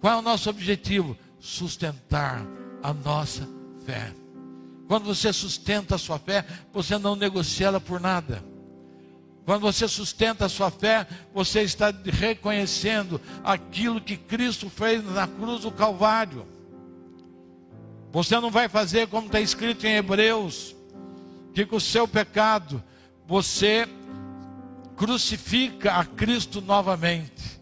[0.01, 1.15] Qual é o nosso objetivo?
[1.39, 2.43] Sustentar
[2.81, 3.47] a nossa
[3.85, 4.11] fé.
[4.87, 6.43] Quando você sustenta a sua fé,
[6.73, 8.43] você não negocia ela por nada.
[9.45, 15.61] Quando você sustenta a sua fé, você está reconhecendo aquilo que Cristo fez na cruz
[15.61, 16.56] do Calvário.
[18.11, 20.75] Você não vai fazer como está escrito em Hebreus,
[21.53, 22.83] que com o seu pecado
[23.27, 23.87] você
[24.95, 27.61] crucifica a Cristo novamente,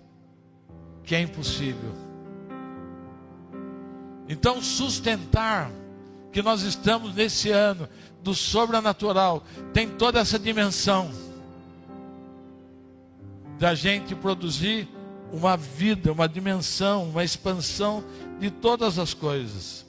[1.03, 1.93] que é impossível.
[4.27, 5.69] Então, sustentar
[6.31, 7.87] que nós estamos nesse ano
[8.21, 11.11] do sobrenatural tem toda essa dimensão
[13.59, 14.87] da gente produzir
[15.31, 18.03] uma vida, uma dimensão, uma expansão
[18.39, 19.84] de todas as coisas.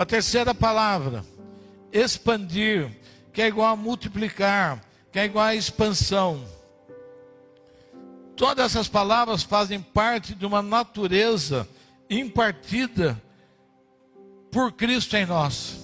[0.00, 1.22] A terceira palavra,
[1.92, 2.90] expandir,
[3.34, 4.82] que é igual a multiplicar,
[5.12, 6.42] que é igual a expansão.
[8.34, 11.68] Todas essas palavras fazem parte de uma natureza
[12.08, 13.22] impartida
[14.50, 15.78] por Cristo em nós.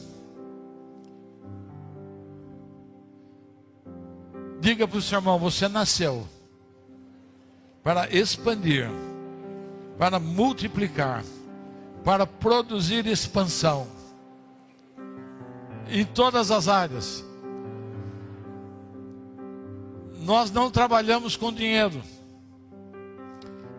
[4.63, 6.27] Diga para o seu irmão: você nasceu
[7.83, 8.89] para expandir,
[9.99, 11.23] para multiplicar,
[12.03, 13.95] para produzir expansão
[15.89, 17.25] em todas as áreas.
[20.21, 22.03] Nós não trabalhamos com dinheiro,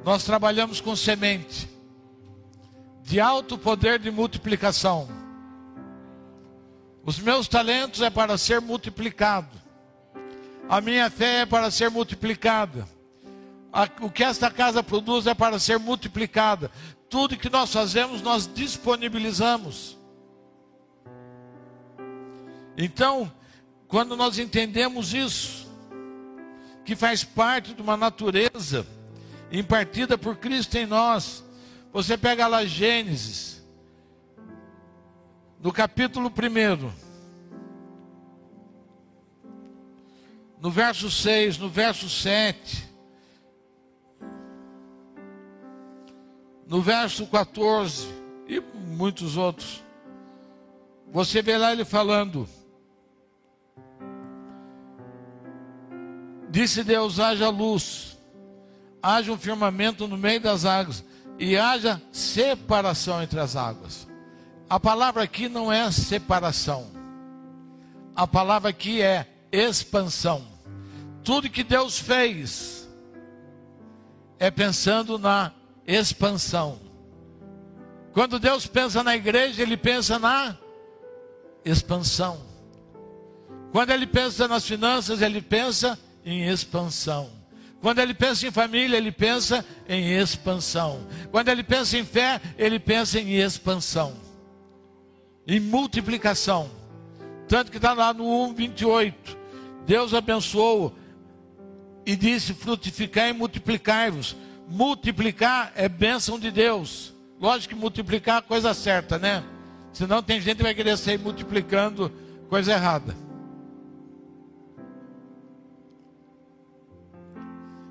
[0.06, 1.70] nós trabalhamos com semente
[3.04, 5.08] de alto poder de multiplicação.
[7.06, 9.58] Os meus talentos é para ser multiplicado.
[10.68, 12.88] A minha fé é para ser multiplicada.
[14.02, 16.70] O que esta casa produz é para ser multiplicada.
[17.10, 19.97] Tudo que nós fazemos, nós disponibilizamos.
[22.78, 23.32] Então,
[23.88, 25.68] quando nós entendemos isso,
[26.86, 28.86] que faz parte de uma natureza
[29.52, 31.44] impartida por Cristo em nós,
[31.92, 33.66] você pega lá Gênesis,
[35.60, 36.92] no capítulo 1,
[40.62, 42.88] no verso 6, no verso 7,
[46.68, 48.08] no verso 14
[48.48, 49.84] e muitos outros.
[51.12, 52.48] Você vê lá ele falando:
[56.58, 58.18] Disse Deus: haja luz,
[59.00, 61.04] haja um firmamento no meio das águas,
[61.38, 64.08] e haja separação entre as águas.
[64.68, 66.88] A palavra aqui não é separação.
[68.16, 70.48] A palavra aqui é expansão.
[71.24, 72.90] Tudo que Deus fez
[74.40, 75.52] é pensando na
[75.86, 76.80] expansão.
[78.14, 80.58] Quando Deus pensa na igreja, Ele pensa na
[81.64, 82.42] expansão.
[83.72, 87.30] Quando Ele pensa nas finanças, Ele pensa em expansão.
[87.80, 91.08] Quando ele pensa em família, ele pensa em expansão.
[91.32, 94.14] Quando ele pensa em fé, ele pensa em expansão,
[95.48, 96.70] em multiplicação.
[97.48, 99.38] Tanto que está lá no 1, 28.
[99.86, 100.94] Deus abençoou
[102.06, 104.36] e disse: frutificar e multiplicar-vos.
[104.68, 107.14] Multiplicar é bênção de Deus.
[107.40, 109.42] Lógico que multiplicar é coisa certa, né?
[109.94, 112.12] Senão tem gente que vai querer sair multiplicando
[112.50, 113.27] coisa errada.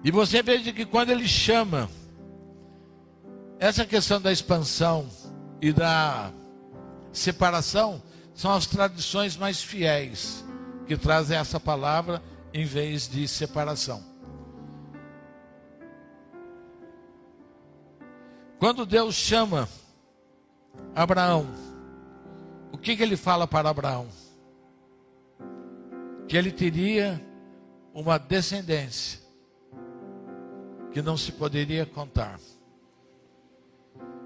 [0.07, 1.91] E você veja que quando ele chama
[3.59, 5.09] essa questão da expansão
[5.61, 6.31] e da
[7.13, 8.01] separação,
[8.33, 10.45] são as tradições mais fiéis
[10.87, 12.23] que trazem essa palavra
[12.55, 14.01] em vez de separação.
[18.61, 19.69] Quando Deus chama
[20.95, 21.49] Abraão,
[22.71, 24.07] o que, que ele fala para Abraão?
[26.29, 27.21] Que ele teria
[27.93, 29.26] uma descendência
[30.97, 32.41] que não se poderia contar.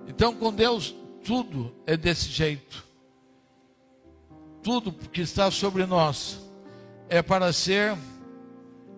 [0.06, 0.94] Então, com Deus,
[1.24, 2.86] tudo é desse jeito.
[4.62, 6.38] Tudo que está sobre nós
[7.08, 7.98] é para ser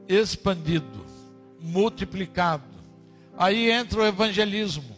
[0.06, 1.02] expandido,
[1.62, 2.68] multiplicado.
[3.38, 4.94] Aí entra o evangelismo.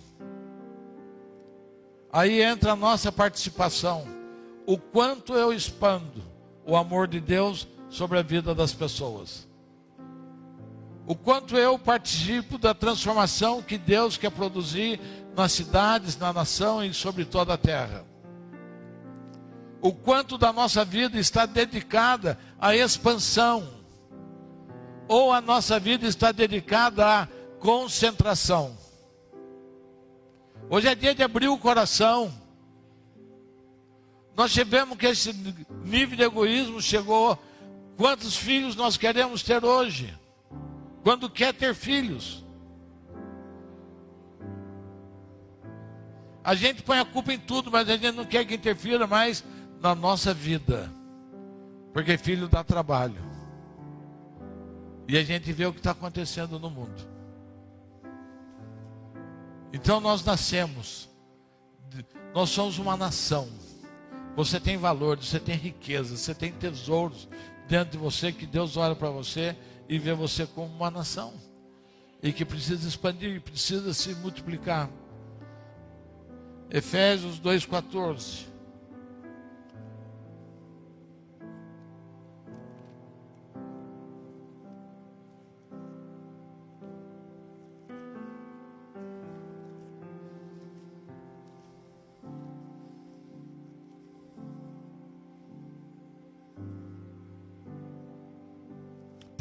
[2.12, 4.04] Aí entra a nossa participação.
[4.66, 6.20] O quanto eu expando
[6.66, 9.46] o amor de Deus sobre a vida das pessoas
[11.06, 14.98] o quanto eu participo da transformação que Deus quer produzir
[15.36, 18.04] nas cidades, na nação e sobre toda a terra.
[19.82, 23.68] O quanto da nossa vida está dedicada à expansão,
[25.06, 27.28] ou a nossa vida está dedicada à
[27.60, 28.74] concentração.
[30.70, 32.32] Hoje é dia de abrir o coração.
[34.34, 35.34] Nós tivemos que esse
[35.84, 37.38] nível de egoísmo chegou.
[37.98, 40.23] Quantos filhos nós queremos ter hoje?
[41.04, 42.42] Quando quer ter filhos.
[46.42, 49.44] A gente põe a culpa em tudo, mas a gente não quer que interfira mais
[49.80, 50.90] na nossa vida.
[51.92, 53.22] Porque filho dá trabalho.
[55.06, 57.14] E a gente vê o que está acontecendo no mundo.
[59.74, 61.10] Então nós nascemos,
[62.32, 63.48] nós somos uma nação
[64.36, 67.28] Você tem valores, você tem riqueza, você tem tesouros
[67.68, 69.56] dentro de você que Deus olha para você
[69.88, 71.34] e vê você como uma nação
[72.22, 74.88] e que precisa expandir, precisa se multiplicar.
[76.70, 78.53] Efésios 2,14.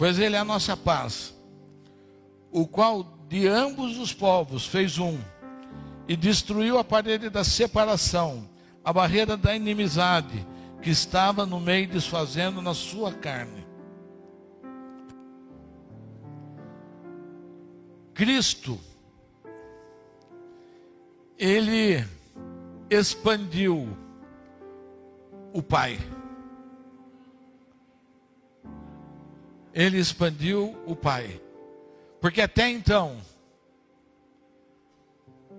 [0.03, 1.33] Pois ele é a nossa paz,
[2.51, 5.17] o qual de ambos os povos fez um,
[6.09, 8.49] e destruiu a parede da separação,
[8.83, 10.45] a barreira da inimizade,
[10.81, 13.65] que estava no meio desfazendo na sua carne.
[18.13, 18.77] Cristo,
[21.37, 22.05] ele
[22.89, 23.87] expandiu
[25.53, 25.97] o Pai.
[29.73, 31.41] Ele expandiu o Pai.
[32.21, 33.17] Porque até então,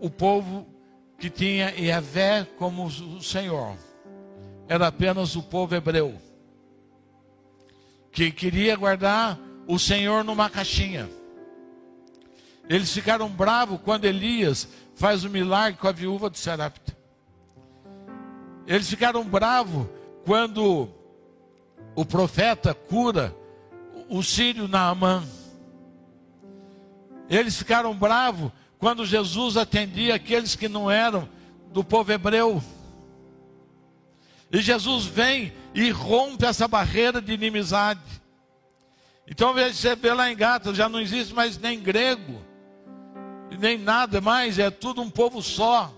[0.00, 0.66] o povo
[1.18, 3.76] que tinha Yahvé como o Senhor
[4.68, 6.14] era apenas o povo hebreu,
[8.10, 11.08] que queria guardar o Senhor numa caixinha.
[12.68, 16.96] Eles ficaram bravos quando Elias faz o milagre com a viúva de Sarapta.
[18.66, 19.86] Eles ficaram bravos
[20.24, 20.88] quando
[21.94, 23.34] o profeta cura
[24.08, 25.22] o sírio Naamã.
[27.28, 31.28] Eles ficaram bravos quando Jesus atendia aqueles que não eram
[31.72, 32.62] do povo hebreu.
[34.52, 38.00] E Jesus vem e rompe essa barreira de inimizade.
[39.26, 42.40] Então você vê lá em Gata, já não existe mais nem grego,
[43.58, 45.92] nem nada mais, é tudo um povo só.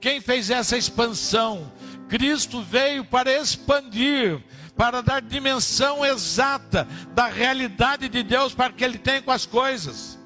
[0.00, 1.72] Quem fez essa expansão?
[2.08, 4.40] Cristo veio para expandir
[4.76, 10.18] para dar dimensão exata da realidade de Deus para que Ele tem com as coisas.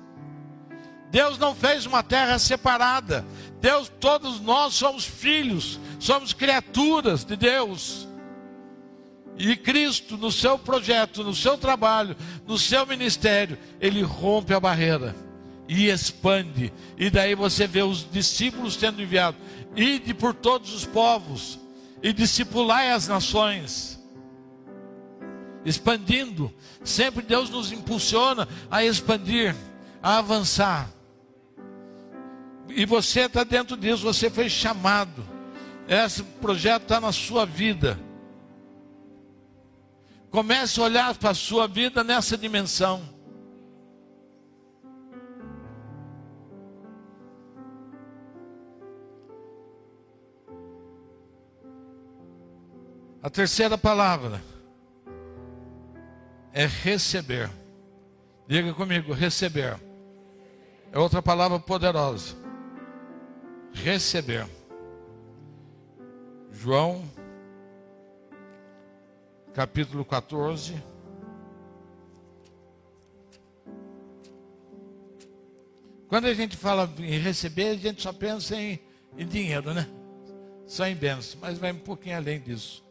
[1.11, 3.25] Deus não fez uma terra separada.
[3.61, 8.09] Deus, todos nós somos filhos, somos criaturas de Deus.
[9.39, 15.15] E Cristo, no seu projeto, no seu trabalho, no seu ministério, ele rompe a barreira
[15.69, 16.73] e expande.
[16.99, 19.41] E daí você vê os discípulos sendo enviados.
[19.77, 21.59] Ide por todos os povos
[22.03, 24.00] e discipulai as nações
[25.65, 26.53] expandindo.
[26.85, 29.55] Sempre Deus nos impulsiona a expandir,
[30.03, 30.91] a avançar.
[32.69, 35.25] E você está dentro disso, você foi chamado.
[35.89, 37.99] Esse projeto está na sua vida.
[40.31, 43.03] Comece a olhar para a sua vida nessa dimensão.
[53.23, 54.41] A terceira palavra
[56.53, 57.51] é receber.
[58.47, 59.79] Diga comigo, receber.
[60.93, 62.35] É outra palavra poderosa.
[63.73, 64.47] Receber.
[66.51, 67.05] João,
[69.55, 70.83] capítulo 14.
[76.09, 78.81] Quando a gente fala em receber, a gente só pensa em,
[79.17, 79.89] em dinheiro, né?
[80.67, 82.85] Só em bênção, mas vai um pouquinho além disso.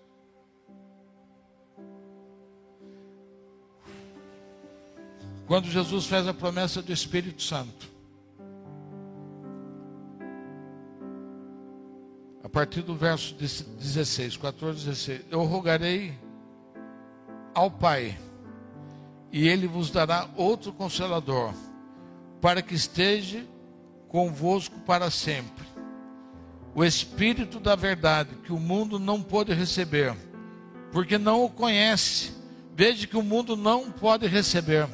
[5.49, 7.89] Quando Jesus fez a promessa do Espírito Santo.
[12.43, 15.21] A partir do verso 16, 14, 16.
[15.31, 16.13] Eu rogarei
[17.55, 18.15] ao Pai,
[19.31, 21.51] e Ele vos dará outro consolador,
[22.39, 23.43] para que esteja
[24.07, 25.65] convosco para sempre.
[26.75, 30.15] O Espírito da verdade, que o mundo não pode receber,
[30.91, 32.33] porque não o conhece.
[32.75, 34.87] Veja que o mundo não pode receber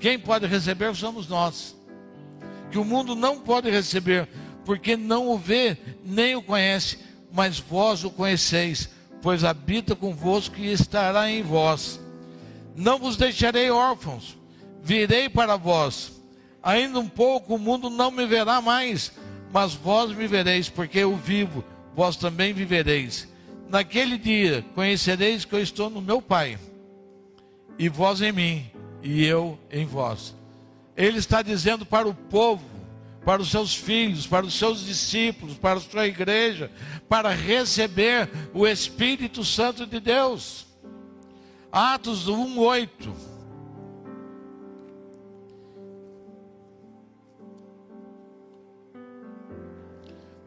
[0.00, 1.76] quem pode receber somos nós.
[2.70, 4.28] Que o mundo não pode receber,
[4.64, 6.98] porque não o vê nem o conhece,
[7.32, 8.88] mas vós o conheceis,
[9.22, 12.00] pois habita convosco e estará em vós.
[12.76, 14.36] Não vos deixarei órfãos,
[14.82, 16.12] virei para vós.
[16.62, 19.12] Ainda um pouco o mundo não me verá mais,
[19.52, 23.26] mas vós me vereis, porque eu vivo, vós também vivereis.
[23.68, 26.58] Naquele dia conhecereis que eu estou no meu Pai,
[27.78, 28.70] e vós em mim
[29.02, 30.34] e eu em vós.
[30.96, 32.64] Ele está dizendo para o povo,
[33.24, 36.70] para os seus filhos, para os seus discípulos, para a sua igreja,
[37.08, 40.66] para receber o Espírito Santo de Deus.
[41.70, 43.38] Atos 1:8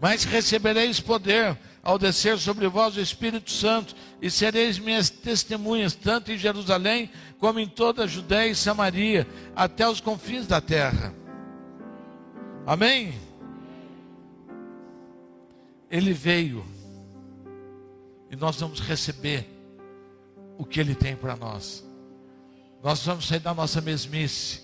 [0.02, 6.32] Mas recebereis poder ao descer sobre vós o Espírito Santo, e sereis minhas testemunhas, tanto
[6.32, 7.10] em Jerusalém
[7.40, 11.14] como em toda a Judéia e Samaria, até os confins da terra.
[12.66, 13.14] Amém?
[15.90, 16.64] Ele veio
[18.30, 19.46] e nós vamos receber
[20.58, 21.84] o que Ele tem para nós.
[22.84, 24.62] Nós vamos sair da nossa mesmice.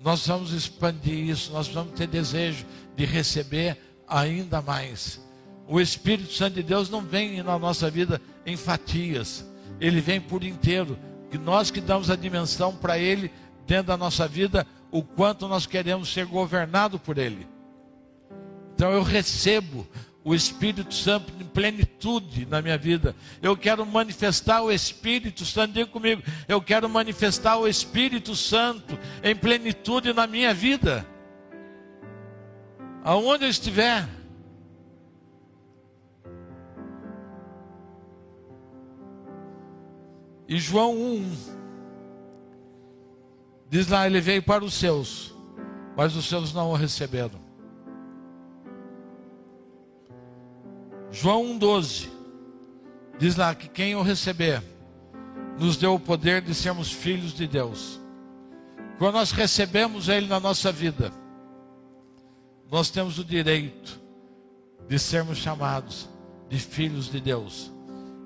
[0.00, 1.52] Nós vamos expandir isso.
[1.52, 5.20] Nós vamos ter desejo de receber ainda mais.
[5.68, 9.46] O Espírito Santo de Deus não vem na nossa vida em fatias.
[9.78, 10.98] Ele vem por inteiro.
[11.30, 13.30] E nós que damos a dimensão para Ele
[13.66, 17.46] dentro da nossa vida, o quanto nós queremos ser governado por Ele.
[18.74, 19.86] Então eu recebo
[20.24, 23.14] o Espírito Santo em plenitude na minha vida.
[23.42, 29.36] Eu quero manifestar o Espírito Santo, diga comigo, eu quero manifestar o Espírito Santo em
[29.36, 31.06] plenitude na minha vida.
[33.04, 34.17] Aonde eu estiver.
[40.48, 41.32] E João 1
[43.68, 45.34] diz lá: ele veio para os seus,
[45.94, 47.38] mas os seus não o receberam.
[51.10, 52.08] João 1,12
[53.18, 54.62] diz lá que quem o receber
[55.58, 58.00] nos deu o poder de sermos filhos de Deus.
[58.98, 61.12] Quando nós recebemos Ele na nossa vida,
[62.70, 64.00] nós temos o direito
[64.88, 66.08] de sermos chamados
[66.48, 67.70] de filhos de Deus.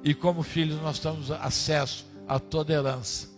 [0.04, 3.28] E como filhos, nós temos acesso a toda herança.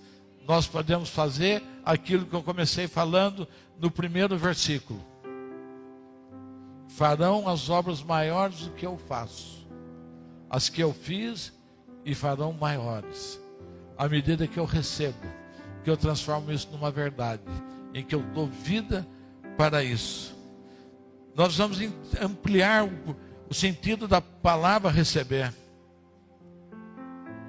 [0.46, 5.14] Nós podemos fazer aquilo que eu comecei falando no primeiro versículo
[6.94, 9.66] farão as obras maiores do que eu faço,
[10.48, 11.52] as que eu fiz
[12.04, 13.40] e farão maiores,
[13.98, 15.18] à medida que eu recebo,
[15.82, 17.42] que eu transformo isso numa verdade,
[17.92, 19.04] em que eu dou vida
[19.56, 20.36] para isso.
[21.34, 21.78] Nós vamos
[22.20, 23.16] ampliar o,
[23.50, 25.52] o sentido da palavra receber.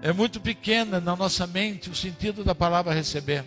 [0.05, 3.43] É muito pequena na nossa mente o sentido da palavra receber.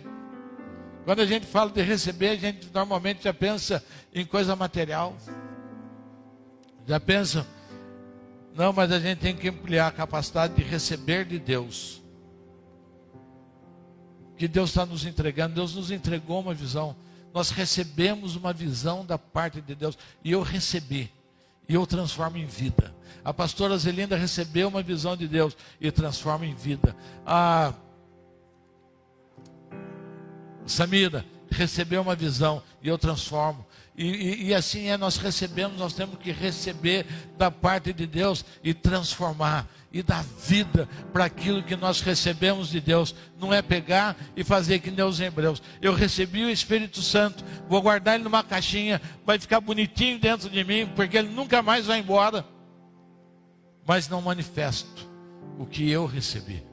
[1.05, 3.81] Quando a gente fala de receber, a gente normalmente já pensa
[4.13, 5.15] em coisa material.
[6.85, 7.47] Já pensam?
[8.53, 12.01] Não, mas a gente tem que ampliar a capacidade de receber de Deus.
[14.35, 15.55] Que Deus está nos entregando.
[15.55, 16.93] Deus nos entregou uma visão.
[17.33, 19.97] Nós recebemos uma visão da parte de Deus.
[20.25, 21.09] E eu recebi.
[21.69, 22.93] E eu transformo em vida.
[23.23, 26.95] A pastora Zelinda recebeu uma visão de Deus e transforma em vida.
[27.25, 27.73] A
[30.65, 33.65] Samira recebeu uma visão e eu transformo.
[33.97, 37.05] E, e, e, assim é, nós recebemos, nós temos que receber
[37.37, 42.79] da parte de Deus e transformar e dar vida para aquilo que nós recebemos de
[42.79, 43.13] Deus.
[43.37, 45.61] Não é pegar e fazer que os hebreus.
[45.81, 50.63] Eu recebi o Espírito Santo, vou guardar ele numa caixinha, vai ficar bonitinho dentro de
[50.63, 52.45] mim, porque ele nunca mais vai embora.
[53.89, 55.09] Mas não manifesto
[55.57, 56.63] o que eu recebi.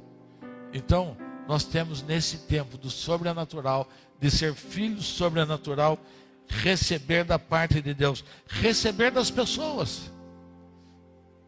[0.71, 1.17] Então,
[1.49, 3.89] nós temos nesse tempo do sobrenatural,
[4.21, 5.99] de ser filho sobrenatural,
[6.47, 10.13] receber da parte de Deus, receber das pessoas.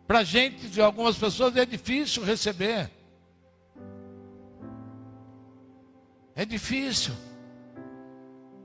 [0.06, 2.90] Para gente, de algumas pessoas, é difícil receber.
[6.34, 7.12] É difícil.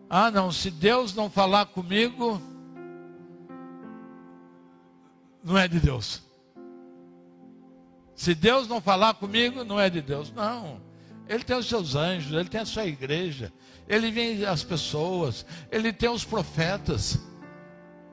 [0.09, 2.41] Ah, não, se Deus não falar comigo,
[5.43, 6.31] não é de Deus.
[8.15, 10.31] Se Deus não falar comigo, não é de Deus.
[10.31, 10.81] Não.
[11.27, 13.51] Ele tem os seus anjos, ele tem a sua igreja,
[13.87, 17.19] ele vem as pessoas, ele tem os profetas.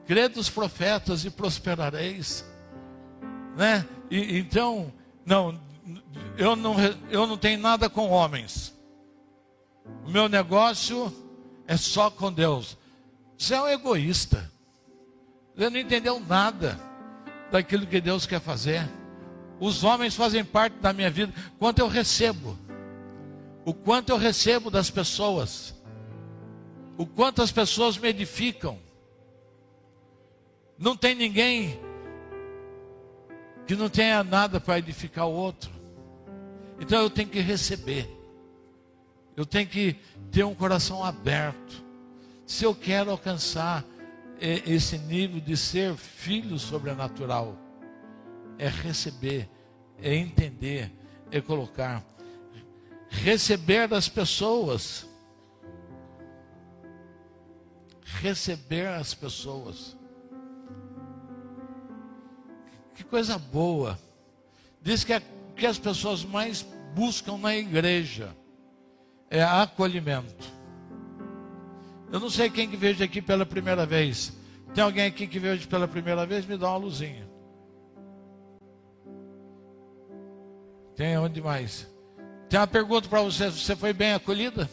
[0.07, 2.45] Crede os profetas e prosperareis.
[3.57, 3.87] Né?
[4.11, 4.93] E, então,
[5.25, 5.61] não,
[6.37, 6.75] eu não,
[7.11, 8.75] eu não tenho nada com homens.
[10.05, 11.13] O meu negócio
[11.67, 12.77] é só com Deus.
[13.37, 14.51] Você é um egoísta.
[15.55, 16.79] Você não entendeu nada
[17.51, 18.89] daquilo que Deus quer fazer.
[19.61, 21.33] Os homens fazem parte da minha vida.
[21.59, 22.59] Quanto eu recebo
[23.65, 25.75] o quanto eu recebo das pessoas,
[26.97, 28.79] o quanto as pessoas me edificam.
[30.79, 31.79] Não tem ninguém
[33.67, 35.71] que não tenha nada para edificar o outro.
[36.81, 38.09] Então eu tenho que receber.
[39.37, 39.97] Eu tenho que
[40.33, 41.85] ter um coração aberto.
[42.47, 43.85] Se eu quero alcançar
[44.41, 47.57] esse nível de ser filho sobrenatural,
[48.61, 49.49] é receber,
[50.03, 50.93] é entender,
[51.33, 52.05] é colocar
[53.09, 55.09] receber das pessoas.
[58.05, 59.97] Receber as pessoas.
[62.95, 63.99] Que coisa boa.
[64.83, 65.23] Diz que, é,
[65.57, 66.61] que as pessoas mais
[66.95, 68.37] buscam na igreja
[69.31, 70.61] é acolhimento.
[72.13, 74.37] Eu não sei quem que vejo aqui pela primeira vez.
[74.75, 76.45] Tem alguém aqui que veio pela primeira vez?
[76.45, 77.30] Me dá uma luzinha.
[81.01, 81.89] Tem onde mais?
[82.51, 84.69] Tem uma pergunta para você: você foi bem acolhida?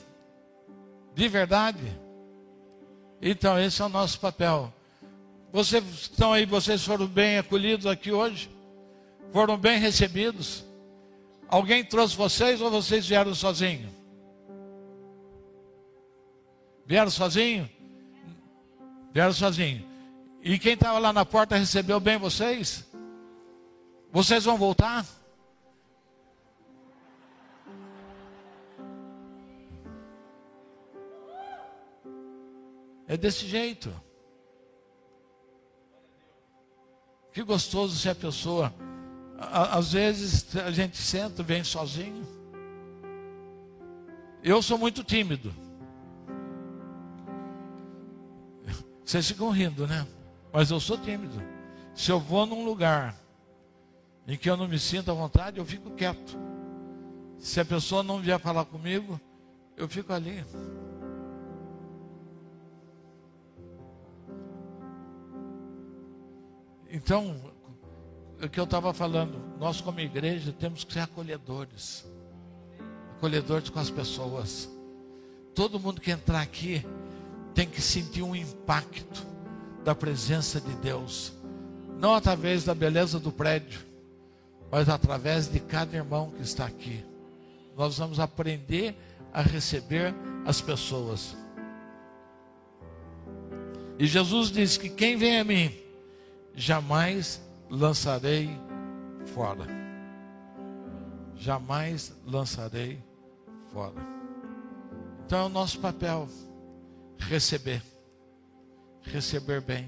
[1.16, 1.80] De verdade?
[3.22, 4.74] Então, esse é o nosso papel.
[5.54, 8.52] Vocês estão aí, vocês foram bem acolhidos aqui hoje?
[9.32, 10.66] Foram bem recebidos?
[11.48, 13.90] Alguém trouxe vocês ou vocês vieram sozinhos?
[16.86, 17.70] Vieram sozinhos?
[19.14, 19.86] Vieram sozinhos.
[20.44, 22.86] E quem estava lá na porta recebeu bem vocês?
[24.12, 25.06] Vocês vão voltar?
[33.08, 33.92] É desse jeito.
[37.32, 38.74] Que gostoso se a pessoa.
[39.40, 42.26] Às vezes a gente senta, vem sozinho.
[44.44, 45.54] Eu sou muito tímido.
[49.04, 50.06] Vocês ficam rindo, né?
[50.52, 51.42] Mas eu sou tímido.
[51.96, 53.16] Se eu vou num lugar
[54.28, 56.38] em que eu não me sinto à vontade, eu fico quieto.
[57.40, 59.20] Se a pessoa não vier falar comigo,
[59.78, 60.44] eu fico ali.
[66.98, 67.40] Então,
[68.42, 72.04] o que eu estava falando, nós como igreja temos que ser acolhedores.
[73.16, 74.68] Acolhedores com as pessoas.
[75.54, 76.84] Todo mundo que entrar aqui
[77.54, 79.24] tem que sentir um impacto
[79.84, 81.34] da presença de Deus.
[82.00, 83.80] Não através da beleza do prédio,
[84.72, 87.06] mas através de cada irmão que está aqui.
[87.78, 88.96] Nós vamos aprender
[89.32, 90.16] a receber
[90.48, 91.38] as pessoas.
[94.00, 95.86] E Jesus diz que quem vem a mim,
[96.58, 97.40] jamais
[97.70, 98.50] lançarei
[99.28, 99.64] fora.
[101.36, 103.00] Jamais lançarei
[103.72, 104.02] fora.
[105.24, 106.28] Então é o nosso papel
[107.20, 107.84] receber.
[109.04, 109.88] Receber bem.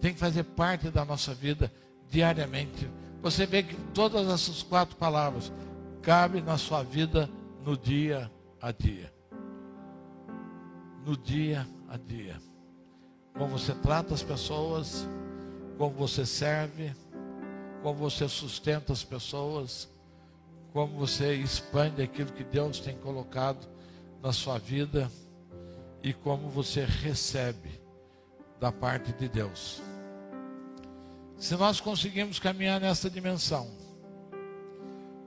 [0.00, 1.70] Tem que fazer parte da nossa vida
[2.08, 2.88] diariamente.
[3.20, 5.52] Você vê que todas essas quatro palavras
[6.00, 7.28] cabem na sua vida
[7.64, 8.30] no dia
[8.62, 9.12] a dia.
[11.04, 12.40] No dia a dia.
[13.36, 15.08] Como você trata as pessoas,
[15.76, 16.94] como você serve,
[17.82, 19.88] como você sustenta as pessoas,
[20.72, 23.66] como você expande aquilo que Deus tem colocado
[24.22, 25.10] na sua vida
[26.02, 27.80] e como você recebe
[28.60, 29.82] da parte de Deus.
[31.38, 33.70] Se nós conseguimos caminhar nessa dimensão,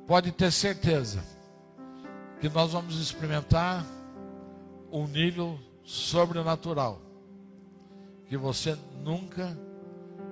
[0.07, 1.23] pode ter certeza
[2.41, 3.85] que nós vamos experimentar
[4.91, 6.99] um nível sobrenatural
[8.27, 9.57] que você nunca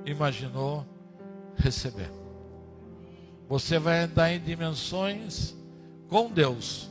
[0.07, 0.85] imaginou
[1.55, 2.09] receber.
[3.49, 5.55] Você vai andar em dimensões
[6.07, 6.89] com Deus,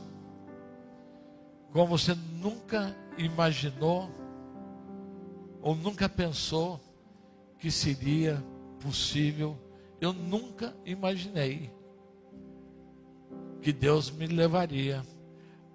[1.71, 4.09] como você nunca imaginou
[5.61, 6.79] ou nunca pensou
[7.59, 8.43] que seria
[8.79, 9.57] possível.
[9.99, 11.71] Eu nunca imaginei
[13.61, 15.03] que Deus me levaria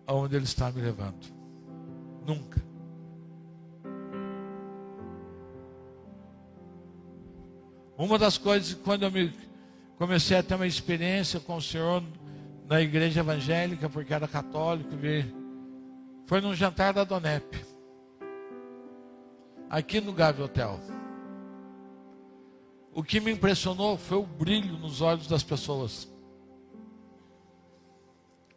[0.07, 1.27] aonde Ele está me levando.
[2.25, 2.72] Nunca.
[8.03, 9.33] Uma das coisas, quando eu me
[9.97, 12.03] comecei a ter uma experiência com o Senhor
[12.69, 14.91] na igreja evangélica, porque era católico,
[16.27, 17.65] foi num jantar da Donep,
[19.71, 20.81] aqui no Gavi Hotel.
[22.93, 26.09] O que me impressionou foi o brilho nos olhos das pessoas.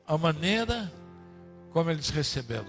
[0.07, 0.91] A maneira
[1.69, 2.65] como eles receberam.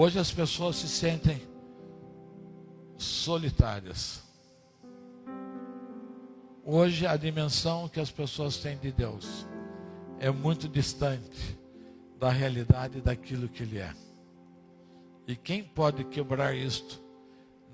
[0.00, 1.42] Hoje as pessoas se sentem
[2.96, 4.22] solitárias.
[6.64, 9.44] Hoje a dimensão que as pessoas têm de Deus
[10.20, 11.58] é muito distante
[12.16, 13.92] da realidade daquilo que Ele é.
[15.26, 17.02] E quem pode quebrar isto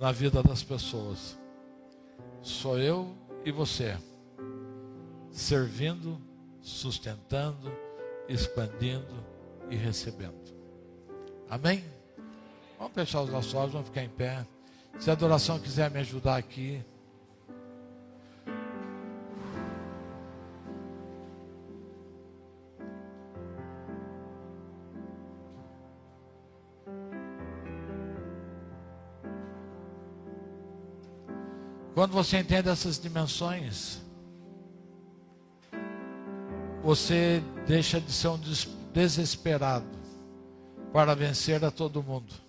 [0.00, 1.38] na vida das pessoas?
[2.40, 3.14] Sou eu
[3.44, 3.98] e você,
[5.30, 6.18] servindo,
[6.62, 7.70] sustentando,
[8.26, 9.14] expandindo
[9.68, 10.54] e recebendo.
[11.50, 11.93] Amém?
[12.84, 14.46] Vamos fechar os nossos olhos, vamos ficar em pé.
[14.98, 16.84] Se a adoração quiser me ajudar aqui.
[31.94, 34.02] Quando você entende essas dimensões,
[36.82, 38.38] você deixa de ser um
[38.92, 39.88] desesperado
[40.92, 42.43] para vencer a todo mundo.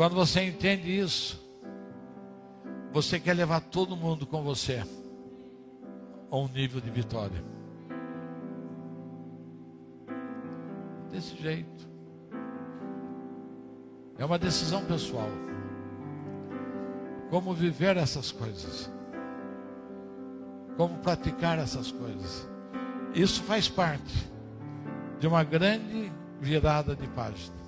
[0.00, 1.38] Quando você entende isso,
[2.90, 4.82] você quer levar todo mundo com você
[6.30, 7.44] a um nível de vitória.
[11.10, 11.86] Desse jeito.
[14.16, 15.28] É uma decisão pessoal.
[17.28, 18.90] como viver essas coisas,
[20.78, 22.48] como praticar essas coisas.
[23.14, 24.30] Isso faz parte
[25.18, 27.59] de uma grande virada de página.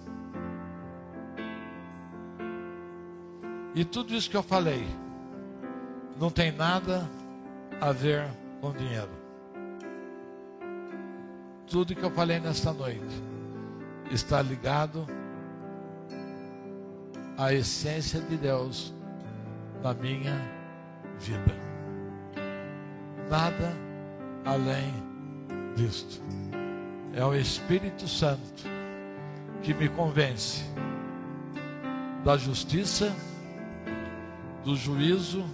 [3.75, 4.87] E tudo isso que eu falei
[6.19, 7.09] não tem nada
[7.81, 8.29] a ver
[8.61, 9.11] com dinheiro.
[11.67, 13.23] Tudo que eu falei nesta noite
[14.11, 15.07] está ligado
[17.39, 18.93] à essência de Deus
[19.83, 20.39] na minha
[21.19, 21.57] vida.
[23.31, 23.75] Nada
[24.45, 24.93] além
[25.75, 26.21] disto.
[27.15, 28.65] É o Espírito Santo
[29.63, 30.63] que me convence
[32.25, 33.13] da justiça,
[34.65, 35.45] do juízo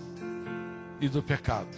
[1.00, 1.68] e do pecado.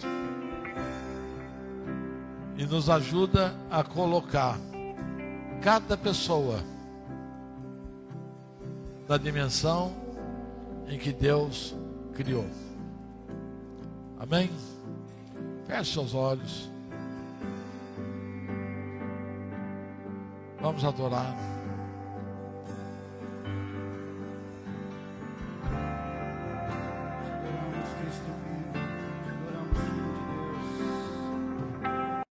[2.57, 4.57] E nos ajuda a colocar
[5.61, 6.59] cada pessoa
[9.07, 9.93] na dimensão
[10.87, 11.75] em que Deus
[12.13, 12.45] criou.
[14.19, 14.49] Amém?
[15.65, 16.69] Feche seus olhos.
[20.61, 21.50] Vamos adorar.